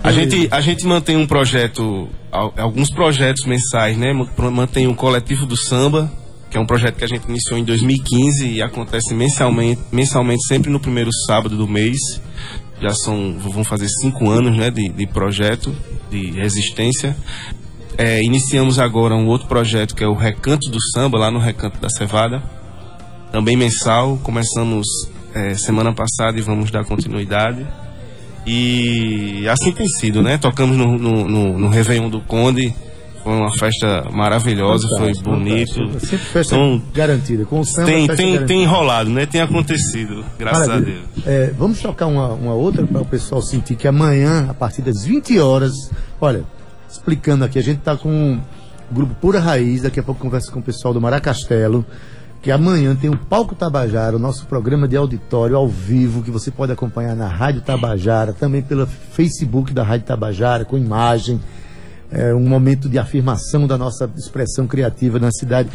A 0.03 0.11
gente, 0.11 0.47
a 0.51 0.61
gente 0.61 0.85
mantém 0.85 1.17
um 1.17 1.27
projeto, 1.27 2.07
al- 2.31 2.53
alguns 2.57 2.89
projetos 2.89 3.45
mensais, 3.45 3.97
né? 3.97 4.13
Ma- 4.13 4.49
Mantém 4.51 4.87
um 4.87 4.93
coletivo 4.93 5.45
do 5.45 5.55
samba, 5.57 6.11
que 6.50 6.58
é 6.58 6.60
um 6.60 6.66
projeto 6.66 6.96
que 6.96 7.04
a 7.04 7.08
gente 7.08 7.27
iniciou 7.27 7.60
em 7.60 7.63
2015 7.63 8.48
e 8.48 8.62
acontece 8.62 9.13
mensalmente, 9.13 9.82
mensalmente 9.92 10.46
sempre 10.48 10.72
no 10.72 10.80
primeiro 10.80 11.10
sábado 11.25 11.58
do 11.58 11.68
mês. 11.68 11.98
Já 12.80 12.94
são, 12.94 13.38
vão 13.39 13.63
fazer 13.63 13.88
cinco 13.89 14.30
anos, 14.30 14.56
né, 14.56 14.70
de, 14.70 14.89
de 14.89 15.08
projeto, 15.08 15.75
de 16.12 16.32
resistência. 16.32 17.18
É, 17.98 18.22
iniciamos 18.22 18.77
agora 18.77 19.16
um 19.16 19.25
outro 19.27 19.48
projeto 19.48 19.96
que 19.96 20.04
é 20.04 20.08
o 20.08 20.13
Recanto 20.13 20.70
do 20.70 20.77
Samba, 20.92 21.18
lá 21.18 21.32
no 21.32 21.39
Recanto 21.39 21.80
da 21.80 21.89
Cevada, 21.89 22.44
também 23.32 23.58
mensal. 23.58 24.20
Começamos 24.22 24.86
é, 25.34 25.56
semana 25.56 25.94
passada 25.94 26.38
e 26.38 26.42
vamos 26.42 26.70
dar 26.70 26.86
continuidade. 26.86 27.66
E 28.46 29.46
assim 29.50 29.72
tem 29.72 29.88
sido, 29.88 30.22
né? 30.22 30.38
Tocamos 30.38 30.77
no, 30.77 30.98
no, 30.98 31.27
no, 31.27 31.60
no 31.60 31.68
Réveillon 31.68 32.10
do 32.10 32.22
Conde, 32.22 32.74
foi 33.27 33.36
uma 33.36 33.51
festa 33.57 34.05
maravilhosa, 34.12 34.88
foi 34.88 34.98
Fantástico, 35.13 35.29
bonito. 35.29 35.74
fantástico. 35.75 36.00
Sempre 36.07 36.25
festa 36.25 36.55
Então, 36.55 36.81
garantida. 36.93 37.46
Com 37.46 37.60
o 37.60 37.65
samba, 37.65 37.86
Tem, 37.88 38.07
tem, 38.07 38.15
garantida. 38.15 38.46
tem 38.46 38.63
enrolado, 38.63 39.10
né? 39.10 39.25
Tem 39.25 39.41
acontecido, 39.41 40.24
graças 40.39 40.67
Maravilha. 40.67 40.98
a 41.00 41.19
Deus. 41.19 41.27
É, 41.27 41.53
vamos 41.57 41.81
tocar 41.81 42.07
uma, 42.07 42.29
uma 42.29 42.53
outra 42.53 42.86
para 42.88 43.01
o 43.01 43.05
pessoal 43.05 43.41
sentir 43.41 43.75
que 43.75 43.88
amanhã, 43.88 44.48
a 44.50 44.53
partir 44.53 44.81
das 44.81 45.03
20 45.03 45.38
horas, 45.39 45.74
olha, 46.22 46.43
explicando 46.89 47.43
aqui, 47.43 47.60
a 47.60 47.63
gente 47.63 47.79
está 47.79 47.98
com 47.98 48.39
o 48.89 48.93
grupo 48.96 49.13
Pura 49.15 49.39
Raiz, 49.41 49.81
daqui 49.81 50.00
a 50.00 50.03
pouco 50.03 50.22
conversa 50.22 50.50
com 50.51 50.60
o 50.60 50.63
pessoal 50.63 50.93
do 50.93 51.01
Maracastelo, 51.01 51.86
que 52.41 52.50
amanhã 52.50 52.96
tem 52.96 53.10
o 53.10 53.17
Palco 53.17 53.53
Tabajara, 53.55 54.15
o 54.15 54.19
nosso 54.19 54.46
programa 54.46 54.88
de 54.88 54.96
auditório 54.96 55.57
ao 55.57 55.67
vivo, 55.67 56.24
que 56.24 56.31
você 56.31 56.50
pode 56.50 56.72
acompanhar 56.72 57.13
na 57.15 57.27
Rádio 57.27 57.60
Tabajara, 57.60 58.31
também 58.31 58.62
pelo 58.62 58.88
Facebook 58.88 59.74
da 59.74 59.84
Rádio 59.84 60.05
Tabajara, 60.05 60.63
com 60.63 60.77
imagem. 60.77 61.41
É 62.09 62.33
um 62.33 62.47
momento 62.47 62.87
de 62.87 62.97
afirmação 62.97 63.67
da 63.67 63.77
nossa 63.77 64.09
expressão 64.15 64.65
criativa 64.65 65.19
na 65.19 65.31
cidade. 65.31 65.69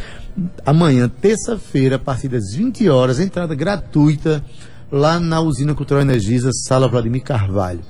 Amanhã, 0.65 1.07
terça-feira, 1.07 1.97
a 1.97 1.99
partir 1.99 2.27
das 2.27 2.53
20 2.55 2.89
horas, 2.89 3.19
entrada 3.19 3.53
gratuita 3.53 4.43
lá 4.91 5.19
na 5.19 5.39
Usina 5.41 5.75
Cultural 5.75 6.01
Energisa, 6.01 6.49
Sala 6.51 6.87
Vladimir 6.87 7.23
Carvalho. 7.23 7.81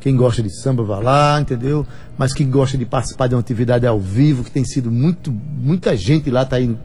Quem 0.00 0.16
gosta 0.16 0.42
de 0.42 0.50
samba 0.50 0.82
vai 0.82 1.00
lá, 1.00 1.40
entendeu? 1.40 1.86
Mas 2.18 2.34
quem 2.34 2.50
gosta 2.50 2.76
de 2.76 2.84
participar 2.84 3.28
de 3.28 3.36
uma 3.36 3.40
atividade 3.40 3.86
ao 3.86 4.00
vivo, 4.00 4.42
que 4.42 4.50
tem 4.50 4.64
sido 4.64 4.90
muito, 4.90 5.30
muita 5.30 5.96
gente 5.96 6.28
lá 6.28 6.42
está 6.42 6.60
indo 6.60 6.76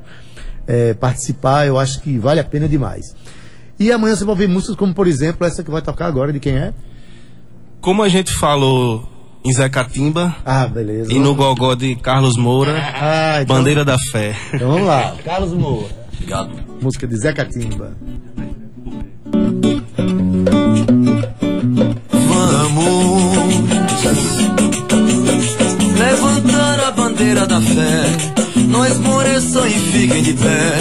é, 0.68 0.94
participar, 0.94 1.66
eu 1.66 1.80
acho 1.80 2.00
que 2.02 2.20
vale 2.20 2.40
a 2.40 2.44
pena 2.44 2.70
demais. 2.70 3.16
E 3.80 3.92
amanhã 3.92 4.16
você 4.16 4.24
vai 4.24 4.34
ouvir 4.34 4.48
músicas 4.48 4.76
como, 4.76 4.94
por 4.94 5.08
exemplo, 5.08 5.48
essa 5.48 5.64
que 5.64 5.72
vai 5.72 5.82
tocar 5.82 6.06
agora, 6.06 6.32
de 6.32 6.40
quem 6.40 6.58
é? 6.58 6.74
Como 7.82 8.04
a 8.04 8.10
gente 8.10 8.32
falou 8.34 9.17
em 9.46 9.54
Zé 9.54 9.70
Catimba 9.70 10.36
Ah, 10.46 10.68
beleza. 10.68 11.12
e 11.14 11.20
no 11.20 11.34
gogó 11.36 11.74
de 11.76 11.96
Carlos 11.96 12.36
Moura, 12.38 12.78
Ah, 12.78 13.40
então- 13.42 13.56
Bandeira 13.58 13.86
da 13.86 13.98
Fé. 14.12 14.36
Então 14.54 14.70
vamos 14.72 14.88
lá, 14.88 15.14
Carlos 15.24 15.54
Moura. 15.54 15.88
Obrigado. 16.14 16.50
Música 16.82 17.08
de 17.08 17.18
Zé 17.18 17.32
Catimba. 17.34 17.96
Vamos 22.38 23.58
levantar 25.98 26.80
a 26.88 26.92
bandeira 26.92 27.46
da 27.46 27.62
fé. 27.62 28.18
Nós 28.68 28.92
esmoreçam 28.94 29.66
e 29.68 29.72
fiquem 29.72 30.24
de 30.24 30.34
pé. 30.34 30.78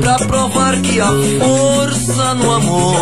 Pra 0.00 0.16
provar 0.26 0.80
que 0.82 1.00
há 1.00 1.10
força 1.38 2.34
no 2.34 2.50
amor. 2.52 2.98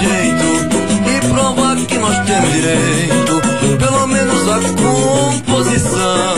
Jeito. 0.00 0.48
E 1.06 1.28
provar 1.28 1.76
que 1.76 1.98
nós 1.98 2.16
temos 2.26 2.52
direito. 2.52 3.40
Pelo 3.78 4.06
menos 4.06 4.48
a 4.48 4.60
composição. 4.82 6.34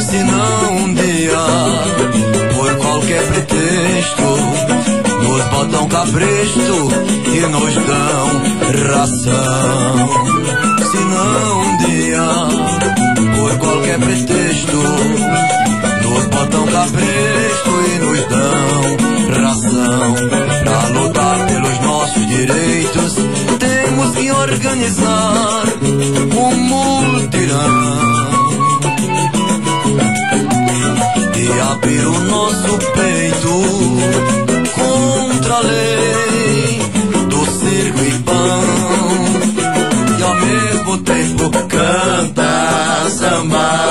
Se 0.00 0.16
não 0.24 0.76
um 0.76 0.94
dia, 0.94 1.38
por 2.54 2.76
qualquer 2.78 3.22
pretexto, 3.28 4.22
nos 5.22 5.44
botam 5.50 5.88
cabresto 5.88 6.88
e 7.32 7.40
nos 7.46 7.74
dão 7.74 8.60
ração. 8.88 10.08
Se 10.90 10.96
não 10.96 11.60
um 11.60 11.76
dia, 11.76 12.26
por 13.36 13.58
qualquer 13.58 13.98
pretexto, 14.00 14.76
nos 16.02 16.26
botam 16.26 16.66
cabresto 16.66 17.09
organizar 24.60 25.64
um 26.36 26.54
multirão 26.54 27.98
e 31.34 31.60
abrir 31.72 32.06
o 32.06 32.20
nosso 32.24 32.78
peito 32.92 33.54
contra 34.74 35.54
a 35.54 35.60
lei 35.60 36.78
do 37.30 37.46
circo 37.58 38.00
e 38.04 38.18
pão 38.22 38.62
e 40.18 40.22
ao 40.22 40.34
mesmo 40.36 40.98
tempo 40.98 41.50
canta 41.66 43.08
samba. 43.08 43.89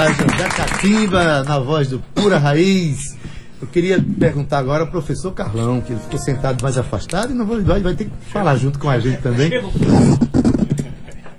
Homenagem 0.00 0.26
a 0.26 0.36
Zé 0.38 0.48
Catimba, 0.48 1.44
na 1.44 1.58
voz 1.58 1.88
do 1.88 1.98
Pura 2.14 2.38
Raiz. 2.38 3.16
Eu 3.60 3.68
queria 3.68 4.02
perguntar 4.18 4.58
agora 4.58 4.84
ao 4.84 4.86
professor 4.86 5.32
Carlão, 5.32 5.80
que 5.80 5.92
ele 5.92 6.00
ficou 6.00 6.18
sentado 6.18 6.62
mais 6.62 6.78
afastado 6.78 7.32
e 7.32 7.34
não 7.34 7.46
vai, 7.46 7.60
vai, 7.60 7.80
vai 7.80 7.94
ter 7.94 8.04
que 8.06 8.10
falar 8.32 8.56
junto 8.56 8.78
com 8.78 8.88
a 8.88 8.98
gente 8.98 9.20
também. 9.20 9.50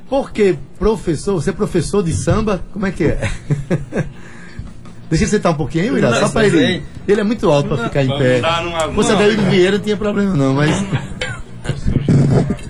Porque 0.07 0.55
professor, 0.77 1.33
você 1.33 1.49
é 1.49 1.53
professor 1.53 2.03
de 2.03 2.13
samba, 2.13 2.61
como 2.71 2.85
é 2.85 2.91
que 2.91 3.05
é? 3.05 3.19
Deixa 5.09 5.25
ele 5.25 5.31
sentar 5.31 5.51
um 5.51 5.55
pouquinho 5.55 5.93
William, 5.93 6.13
só 6.19 6.29
pra 6.29 6.45
ele. 6.45 6.83
Ele 7.07 7.21
é 7.21 7.23
muito 7.23 7.49
alto 7.49 7.67
pra 7.69 7.85
ficar 7.85 8.03
em 8.03 8.17
pé. 8.17 8.41
Você 8.95 9.15
daí 9.15 9.35
de 9.35 9.43
Vieira 9.45 9.77
não 9.77 9.83
tinha 9.83 9.97
problema 9.97 10.35
não, 10.35 10.53
mas. 10.53 10.85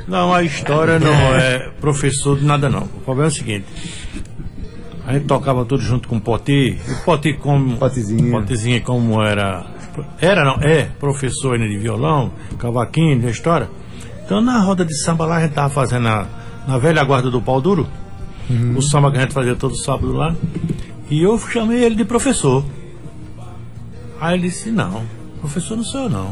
Não, 0.07 0.33
a 0.33 0.43
história 0.43 0.97
não 0.97 1.35
é 1.35 1.69
professor 1.79 2.39
de 2.39 2.45
nada 2.45 2.69
não. 2.69 2.83
O 2.83 3.01
problema 3.01 3.29
é 3.29 3.31
o 3.31 3.35
seguinte. 3.35 3.65
A 5.05 5.13
gente 5.13 5.25
tocava 5.25 5.65
tudo 5.65 5.81
junto 5.81 6.07
com 6.07 6.17
o 6.17 6.21
Poti. 6.21 6.77
O 6.87 7.03
Poti 7.03 7.33
como. 7.33 7.77
Potezinho. 7.77 8.31
Potezinho 8.31 8.81
como 8.83 9.21
era 9.21 9.65
Era 10.19 10.45
não, 10.45 10.55
é 10.61 10.83
professor 10.99 11.57
de 11.57 11.77
violão, 11.77 12.31
cavaquinho, 12.57 13.19
de 13.19 13.29
história. 13.29 13.69
Então 14.23 14.39
na 14.39 14.59
roda 14.59 14.85
de 14.85 14.95
samba 14.95 15.25
lá 15.25 15.37
a 15.37 15.41
gente 15.41 15.53
tava 15.53 15.69
fazendo 15.69 16.03
na, 16.03 16.27
na 16.67 16.77
velha 16.77 17.03
guarda 17.03 17.29
do 17.29 17.41
pau 17.41 17.59
duro. 17.59 17.87
O 18.75 18.81
samba 18.81 19.11
que 19.11 19.17
a 19.17 19.21
gente 19.21 19.33
fazia 19.33 19.55
todo 19.55 19.75
sábado 19.75 20.13
lá. 20.13 20.35
E 21.09 21.21
eu 21.21 21.37
chamei 21.39 21.83
ele 21.83 21.95
de 21.95 22.05
professor. 22.05 22.63
Aí 24.19 24.35
ele 24.37 24.49
disse, 24.49 24.71
não, 24.71 25.03
professor 25.39 25.75
não 25.75 25.83
sou 25.83 26.01
eu 26.01 26.09
não. 26.09 26.27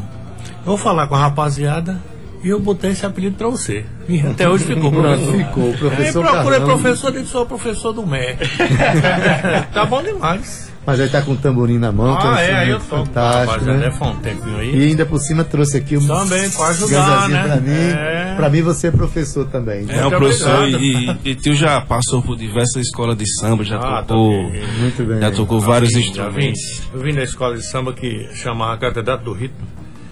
Eu 0.60 0.66
vou 0.66 0.76
falar 0.76 1.06
com 1.06 1.14
a 1.14 1.18
rapaziada 1.18 2.00
e 2.42 2.48
eu 2.48 2.58
botei 2.60 2.90
esse 2.92 3.04
apelido 3.04 3.36
pra 3.36 3.48
você. 3.48 3.84
E 4.08 4.20
até 4.20 4.48
hoje 4.48 4.64
ficou 4.64 4.90
professor. 4.90 5.32
Ficou, 5.36 5.72
professor 5.74 6.24
Aí 6.26 6.30
procurei 6.32 6.58
Carrão. 6.60 6.78
professor, 6.80 7.14
ele 7.16 7.26
sou 7.26 7.46
professor 7.46 7.92
do 7.92 8.06
MEC. 8.06 8.38
tá 9.72 9.84
bom 9.86 10.02
demais. 10.02 10.70
Mas 10.86 10.98
aí 10.98 11.08
tá 11.10 11.20
com 11.20 11.32
o 11.32 11.36
tamborim 11.36 11.78
na 11.78 11.92
mão, 11.92 12.16
que 12.16 12.26
é 12.26 12.30
um 12.30 12.32
Ah, 12.32 12.40
é, 12.40 12.54
aí 12.54 12.70
eu 12.70 12.80
fantástico, 12.80 13.64
né? 13.66 13.92
um 14.00 14.16
tempinho 14.16 14.56
aí. 14.56 14.74
E 14.74 14.88
ainda 14.88 15.04
por 15.04 15.18
cima 15.20 15.44
trouxe 15.44 15.76
aqui 15.76 15.96
um 15.98 16.06
Também, 16.06 16.50
pra 16.50 16.66
ajudar, 16.68 17.28
né? 17.28 17.42
pra 17.44 17.56
mim. 17.56 17.70
É. 17.70 18.34
Pra 18.34 18.48
mim 18.48 18.62
você 18.62 18.86
é 18.86 18.90
professor 18.90 19.44
também. 19.46 19.84
É 19.90 19.98
um 19.98 20.10
Muito 20.10 20.16
professor 20.16 20.66
e, 20.68 21.18
e 21.22 21.34
tio 21.34 21.54
já 21.54 21.82
passou 21.82 22.22
por 22.22 22.34
diversas 22.36 22.76
escolas 22.86 23.16
de 23.16 23.30
samba, 23.38 23.62
já 23.62 23.76
Ah, 23.76 24.02
tocou, 24.02 24.32
também. 24.46 24.62
Muito 24.80 25.04
bem. 25.04 25.20
já 25.20 25.30
tocou 25.30 25.60
vários 25.60 25.92
vim, 25.92 26.00
instrumentos. 26.00 26.82
eu 26.94 27.00
vim 27.00 27.12
da 27.14 27.22
escola 27.24 27.56
de 27.56 27.62
samba 27.62 27.92
que 27.92 28.26
chamava 28.34 28.78
Catedrático 28.78 29.26
do 29.26 29.32
Ritmo, 29.34 29.58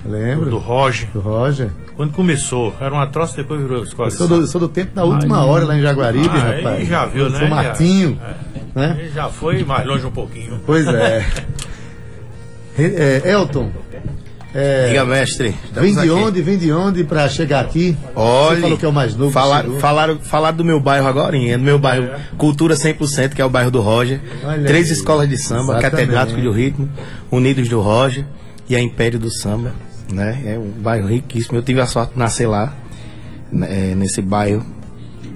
Lembro? 0.05 0.51
do 0.51 0.59
Roger. 0.59 1.09
Do 1.13 1.21
Roger. 1.21 1.71
Quando 1.97 2.13
começou, 2.13 2.75
era 2.81 2.93
uma 2.95 3.07
troça, 3.09 3.37
depois 3.37 3.61
virou 3.61 3.83
escola 3.83 4.09
Eu 4.09 4.13
de 4.13 4.17
sou 4.17 4.29
do, 4.29 4.47
sou 4.47 4.61
do 4.61 4.69
tempo 4.69 4.95
da 4.95 5.05
última 5.05 5.45
hora 5.45 5.65
lá 5.65 5.77
em 5.77 5.83
Jaguaribe, 5.83 6.29
Ah, 6.31 6.51
aí 6.51 6.63
rapaz. 6.63 6.89
já 6.89 7.07
viu, 7.07 7.29
né? 7.29 7.39
Sou 7.41 7.49
Martinho, 7.49 8.19
Já, 8.21 8.81
né? 8.81 8.97
Ele 9.01 9.11
já 9.11 9.29
foi 9.29 9.65
mais 9.65 9.87
longe 9.87 10.07
um 10.07 10.11
pouquinho. 10.11 10.61
Pois 10.65 10.87
é. 10.87 11.27
É, 12.81 13.33
Elton, 13.33 13.73
é, 14.55 14.87
Diga, 14.89 15.05
mestre. 15.05 15.53
vem 15.73 15.93
de 15.95 15.99
aqui. 15.99 16.11
onde, 16.11 16.41
vem 16.43 16.57
de 16.57 16.73
onde 16.73 17.03
pra 17.03 17.29
chegar 17.29 17.59
aqui? 17.59 17.97
Olha, 18.15 18.55
Você 18.55 18.63
falou 18.63 18.79
que 18.79 18.85
é 18.85 18.89
o 18.89 18.93
mais 18.93 19.17
novo. 19.17 19.33
Falar, 19.33 19.65
falaram, 19.81 20.19
falaram 20.21 20.57
do 20.57 20.65
meu 20.65 20.79
bairro 20.79 21.09
agora, 21.09 21.37
do 21.37 21.59
meu 21.59 21.77
bairro 21.77 22.09
Cultura 22.37 22.77
100%, 22.77 23.35
que 23.35 23.43
é 23.43 23.45
o 23.45 23.51
bairro 23.51 23.73
do 23.73 23.81
Roger. 23.81 24.21
Olha 24.45 24.65
Três 24.65 24.87
aí. 24.87 24.93
escolas 24.93 25.29
de 25.29 25.37
samba, 25.37 25.73
Exatamente. 25.79 25.91
Catedrático 25.91 26.41
do 26.41 26.53
Ritmo, 26.53 26.89
Unidos 27.33 27.69
do 27.69 27.81
Roger 27.81 28.25
e 28.69 28.77
a 28.77 28.81
Império 28.81 29.19
do 29.19 29.29
Samba. 29.29 29.73
Né? 30.13 30.43
É 30.55 30.59
um 30.59 30.71
bairro 30.71 31.07
riquíssimo. 31.09 31.59
Eu 31.59 31.63
tive 31.63 31.81
a 31.81 31.87
sorte 31.87 32.13
de 32.15 32.19
nascer 32.19 32.47
lá, 32.47 32.73
né, 33.53 33.95
nesse 33.95 34.23
bairro. 34.23 34.65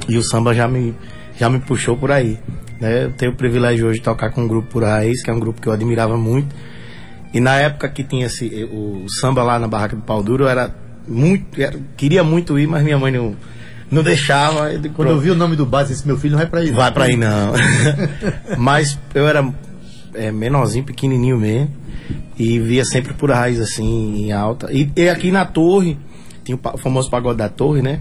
E 0.08 0.16
o 0.16 0.22
samba 0.22 0.54
já 0.54 0.66
me, 0.66 0.94
já 1.38 1.48
me 1.50 1.58
puxou 1.60 1.96
por 1.96 2.10
aí. 2.10 2.38
Né? 2.80 3.04
Eu 3.04 3.12
tenho 3.12 3.32
o 3.32 3.36
privilégio 3.36 3.86
hoje 3.86 3.98
de 3.98 4.04
tocar 4.04 4.30
com 4.30 4.44
o 4.44 4.48
grupo 4.48 4.68
Pura 4.68 4.88
Raiz, 4.88 5.22
que 5.22 5.30
é 5.30 5.32
um 5.34 5.38
grupo 5.38 5.60
que 5.60 5.68
eu 5.68 5.72
admirava 5.72 6.16
muito. 6.16 6.54
E 7.32 7.40
na 7.40 7.54
época 7.56 7.88
que 7.88 8.02
tinha 8.02 8.26
esse, 8.26 8.68
o, 8.72 9.06
samba 9.20 9.42
lá 9.42 9.58
na 9.58 9.66
Barraca 9.68 9.96
do 9.96 10.02
Pau 10.02 10.22
Duro, 10.22 10.44
eu 10.44 10.48
era 10.48 10.74
muito. 11.06 11.60
era- 11.60 11.78
queria 11.96 12.22
muito 12.24 12.58
ir, 12.58 12.66
mas 12.66 12.82
minha 12.82 12.98
mãe 12.98 13.10
não, 13.12 13.34
não 13.90 14.02
deixava. 14.02 14.70
Eu 14.72 14.80
digo, 14.80 14.94
Quando 14.94 15.08
eu 15.08 15.14
"Pronto, 15.14 15.24
vi 15.24 15.30
o 15.30 15.34
nome 15.34 15.56
do 15.56 15.64
bar, 15.64 15.82
esse 15.82 16.06
meu 16.06 16.18
filho 16.18 16.32
não 16.32 16.38
vai 16.40 16.46
pra 16.46 16.60
aí. 16.60 16.70
não." 16.70 16.76
Vai 16.76 16.92
pra 16.92 17.04
aí 17.04 17.16
não. 17.16 17.52
mas 18.58 18.98
eu 19.14 19.26
era 19.26 19.48
é, 20.14 20.30
menorzinho, 20.32 20.84
pequenininho 20.84 21.38
mesmo. 21.38 21.70
E 22.38 22.58
via 22.58 22.84
sempre 22.84 23.14
por 23.14 23.30
raiz 23.30 23.60
assim, 23.60 24.24
em 24.26 24.32
alta. 24.32 24.72
E, 24.72 24.90
e 24.96 25.08
aqui 25.08 25.30
na 25.30 25.44
torre, 25.44 25.98
tinha 26.44 26.56
o 26.56 26.60
o 26.74 26.78
famoso 26.78 27.10
pagode 27.10 27.38
da 27.38 27.48
torre, 27.48 27.82
né? 27.82 28.00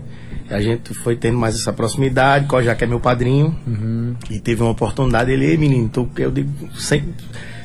A 0.50 0.60
gente 0.62 0.94
foi 0.94 1.15
tendo 1.15 1.38
mais 1.38 1.56
essa 1.56 1.72
proximidade, 1.72 2.46
que 2.77 2.84
é 2.84 2.88
meu 2.88 3.00
padrinho. 3.00 3.56
E 4.30 4.39
teve 4.39 4.62
uma 4.62 4.72
oportunidade, 4.72 5.32
ele, 5.32 5.46
"Ei, 5.46 5.58
menino, 5.58 5.88
tu, 5.88 6.10
eu 6.18 6.30
digo, 6.30 6.50
sem, 6.75 7.03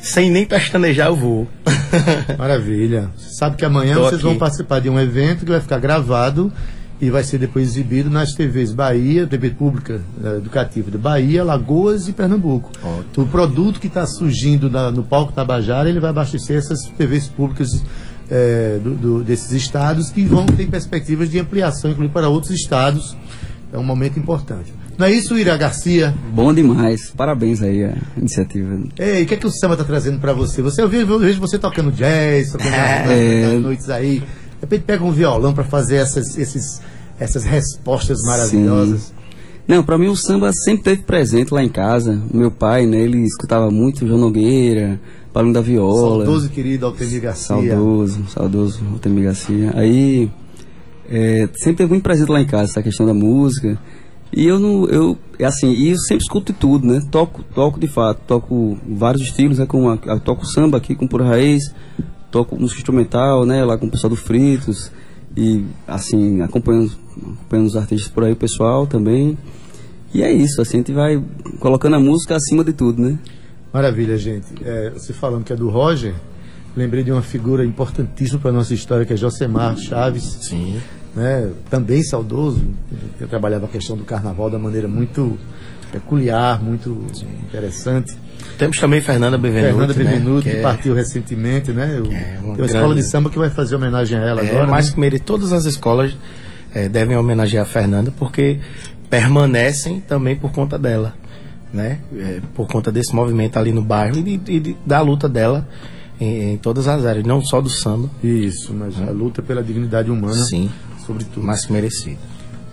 sem 0.00 0.30
nem 0.30 0.44
pestanejar 0.46 1.08
eu 1.08 1.16
vou. 1.16 1.48
Maravilha. 2.38 3.10
Sabe 3.16 3.56
que 3.56 3.64
amanhã 3.64 3.94
Tô 3.94 4.02
vocês 4.02 4.14
aqui. 4.14 4.22
vão 4.22 4.36
participar 4.36 4.80
de 4.80 4.88
um 4.88 5.00
evento 5.00 5.44
que 5.44 5.50
vai 5.50 5.60
ficar 5.60 5.78
gravado 5.80 6.52
e 7.00 7.10
vai 7.10 7.22
ser 7.22 7.38
depois 7.38 7.68
exibido 7.68 8.08
nas 8.08 8.32
TVs 8.32 8.72
Bahia, 8.72 9.26
TV 9.26 9.50
Pública 9.50 10.00
eh, 10.24 10.36
Educativa 10.38 10.90
de 10.90 10.96
Bahia, 10.98 11.44
Lagoas 11.44 12.08
e 12.08 12.12
Pernambuco. 12.12 12.70
O 13.16 13.26
produto 13.26 13.78
que 13.78 13.86
está 13.86 14.06
surgindo 14.06 14.70
na- 14.70 14.90
no 14.90 15.02
palco 15.02 15.32
Tabajara, 15.32 15.88
ele 15.88 16.00
vai 16.00 16.10
abastecer 16.10 16.56
essas 16.56 16.78
TVs 16.96 17.28
públicas 17.28 17.68
eh, 18.30 18.80
do- 18.82 18.94
do- 18.94 19.22
desses 19.24 19.52
estados 19.52 20.10
que 20.10 20.24
vão 20.24 20.46
ter 20.46 20.66
perspectivas 20.68 21.30
de 21.30 21.38
ampliação, 21.38 21.90
inclusive 21.92 22.12
para 22.12 22.28
outros 22.28 22.50
estados. 22.52 23.16
É 23.72 23.78
um 23.78 23.84
momento 23.84 24.18
importante. 24.18 24.72
Não 24.98 25.06
é 25.06 25.12
isso, 25.12 25.36
Ira 25.36 25.56
Garcia? 25.56 26.14
Bom 26.32 26.52
demais. 26.54 27.10
Parabéns 27.14 27.60
aí 27.62 27.84
a 27.84 27.94
iniciativa. 28.16 28.78
Ei, 28.98 29.22
o 29.24 29.26
que 29.26 29.34
é 29.34 29.36
que 29.36 29.46
o 29.46 29.50
samba 29.50 29.76
tá 29.76 29.84
trazendo 29.84 30.18
pra 30.18 30.32
você? 30.32 30.62
Você 30.62 30.80
eu 30.82 30.88
vejo, 30.88 31.06
eu 31.12 31.18
vejo 31.18 31.38
você 31.40 31.58
tocando 31.58 31.92
jazz, 31.92 32.52
tocando 32.52 32.70
É. 33.12 33.58
noites 33.58 33.90
aí. 33.90 34.22
De 34.56 34.62
repente 34.62 34.82
pega 34.84 35.04
um 35.04 35.12
violão 35.12 35.52
pra 35.52 35.64
fazer 35.64 35.96
essas, 35.96 36.36
esses, 36.38 36.80
essas 37.18 37.44
respostas 37.44 38.18
maravilhosas. 38.26 39.12
Não, 39.68 39.82
pra 39.82 39.98
mim 39.98 40.06
o 40.06 40.16
samba 40.16 40.50
sempre 40.52 40.84
teve 40.84 41.02
presente 41.02 41.52
lá 41.52 41.62
em 41.62 41.68
casa. 41.68 42.20
O 42.32 42.36
meu 42.36 42.50
pai, 42.50 42.86
né, 42.86 42.98
ele 43.00 43.18
escutava 43.24 43.70
muito 43.70 44.06
João 44.06 44.20
Nogueira, 44.20 45.00
Paulinho 45.32 45.52
da 45.54 45.60
Viola. 45.60 46.24
Saudoso 46.24 46.48
querido 46.48 46.86
Altemir 46.86 47.20
Garcia. 47.20 47.46
Saudoso, 47.46 48.24
saudoso 48.28 48.80
Altemir 48.92 49.24
Garcia. 49.24 49.72
Aí 49.74 50.30
é, 51.08 51.48
sempre 51.56 51.78
teve 51.78 51.90
muito 51.90 52.02
presente 52.02 52.30
lá 52.30 52.40
em 52.40 52.46
casa 52.46 52.70
essa 52.70 52.82
questão 52.82 53.04
da 53.06 53.12
música. 53.14 53.78
E 54.32 54.44
eu 54.46 54.58
não, 54.58 54.86
eu, 54.86 55.16
é 55.38 55.44
assim, 55.44 55.72
e 55.72 55.90
eu 55.90 55.98
sempre 55.98 56.22
escuto 56.24 56.52
de 56.52 56.58
tudo, 56.58 56.86
né? 56.86 57.00
Toco, 57.10 57.42
toco 57.54 57.78
de 57.78 57.86
fato, 57.88 58.20
toco 58.26 58.76
vários 58.88 59.22
estilos, 59.22 59.58
né? 59.58 59.66
Como 59.66 59.88
a, 59.88 59.94
a- 59.94 60.18
toco 60.18 60.44
samba 60.46 60.78
aqui 60.78 60.94
com 60.94 61.06
Pura 61.06 61.24
Raiz, 61.24 61.62
toco 62.30 62.56
música 62.56 62.80
instrumental, 62.80 63.44
né? 63.44 63.64
Lá 63.64 63.76
com 63.78 63.86
o 63.86 63.90
pessoal 63.90 64.10
do 64.10 64.16
Fritos 64.16 64.90
e 65.36 65.64
assim 65.86 66.40
acompanhando, 66.42 66.92
acompanhando 67.16 67.66
os 67.66 67.76
artistas 67.76 68.08
por 68.08 68.24
aí, 68.24 68.32
o 68.32 68.36
pessoal 68.36 68.86
também. 68.86 69.36
E 70.14 70.22
é 70.22 70.32
isso, 70.32 70.62
assim, 70.62 70.78
a 70.78 70.80
gente 70.80 70.92
vai 70.92 71.22
colocando 71.58 71.96
a 71.96 72.00
música 72.00 72.36
acima 72.36 72.64
de 72.64 72.72
tudo, 72.72 73.02
né? 73.02 73.18
Maravilha, 73.72 74.16
gente. 74.16 74.46
É, 74.64 74.90
você 74.90 75.12
falando 75.12 75.44
que 75.44 75.52
é 75.52 75.56
do 75.56 75.68
Roger, 75.68 76.14
lembrei 76.74 77.04
de 77.04 77.12
uma 77.12 77.22
figura 77.22 77.64
importantíssima 77.64 78.38
para 78.40 78.52
nossa 78.52 78.72
história, 78.72 79.04
que 79.04 79.12
é 79.12 79.16
Josemar 79.16 79.76
Chaves. 79.76 80.38
Sim. 80.42 80.80
né, 81.14 81.50
também 81.70 82.02
saudoso, 82.02 82.62
que 83.18 83.26
trabalhava 83.26 83.64
a 83.64 83.68
questão 83.68 83.96
do 83.96 84.04
carnaval 84.04 84.50
da 84.50 84.58
maneira 84.58 84.86
muito 84.86 85.38
peculiar, 85.90 86.62
muito 86.62 87.04
interessante. 87.42 88.16
Temos 88.58 88.78
também 88.78 89.00
Fernanda 89.00 89.36
Bevenuto. 89.36 89.68
Fernanda 89.76 89.94
né? 89.94 90.04
Bevenuto, 90.10 90.42
Que 90.42 90.56
é- 90.56 90.62
partiu 90.62 90.94
recentemente, 90.94 91.72
né? 91.72 92.00
O, 92.00 92.12
É, 92.12 92.38
uma 92.42 92.54
uma 92.54 92.66
escola 92.66 92.86
grande- 92.88 93.00
de 93.02 93.10
samba 93.10 93.30
que 93.30 93.38
vai 93.38 93.50
fazer 93.50 93.76
homenagem 93.76 94.18
a 94.18 94.22
ela 94.22 94.42
É, 94.42 94.50
agora. 94.50 94.66
mais 94.66 94.86
né? 94.88 94.94
que 94.94 95.00
mere... 95.00 95.18
Todas 95.18 95.52
as 95.52 95.64
escolas 95.64 96.16
eh, 96.74 96.88
devem 96.88 97.16
homenagear 97.16 97.62
a 97.64 97.66
Fernanda 97.68 98.12
porque 98.18 98.58
permanecem 99.10 100.00
também 100.00 100.36
por 100.36 100.52
conta 100.52 100.78
dela, 100.78 101.14
né? 101.72 101.98
Eh, 102.16 102.40
por 102.54 102.66
conta 102.68 102.90
desse 102.92 103.14
movimento 103.14 103.58
ali 103.58 103.72
no 103.72 103.82
bairro 103.82 104.16
e, 104.18 104.36
de- 104.36 104.60
de- 104.60 104.76
da 104.84 105.00
luta 105.00 105.28
dela 105.28 105.66
em, 106.20 106.52
em 106.54 106.56
todas 106.56 106.88
as 106.88 107.04
áreas, 107.06 107.24
não 107.24 107.40
só 107.42 107.60
do 107.60 107.68
samba, 107.70 108.10
Isso, 108.22 108.74
mas 108.74 109.00
a 109.00 109.10
luta 109.10 109.42
pela 109.42 109.62
dignidade 109.62 110.10
humana, 110.10 110.34
sim, 110.34 110.70
sobretudo. 111.06 111.46
mais 111.46 111.64
que 111.64 111.72
merecido. 111.72 112.18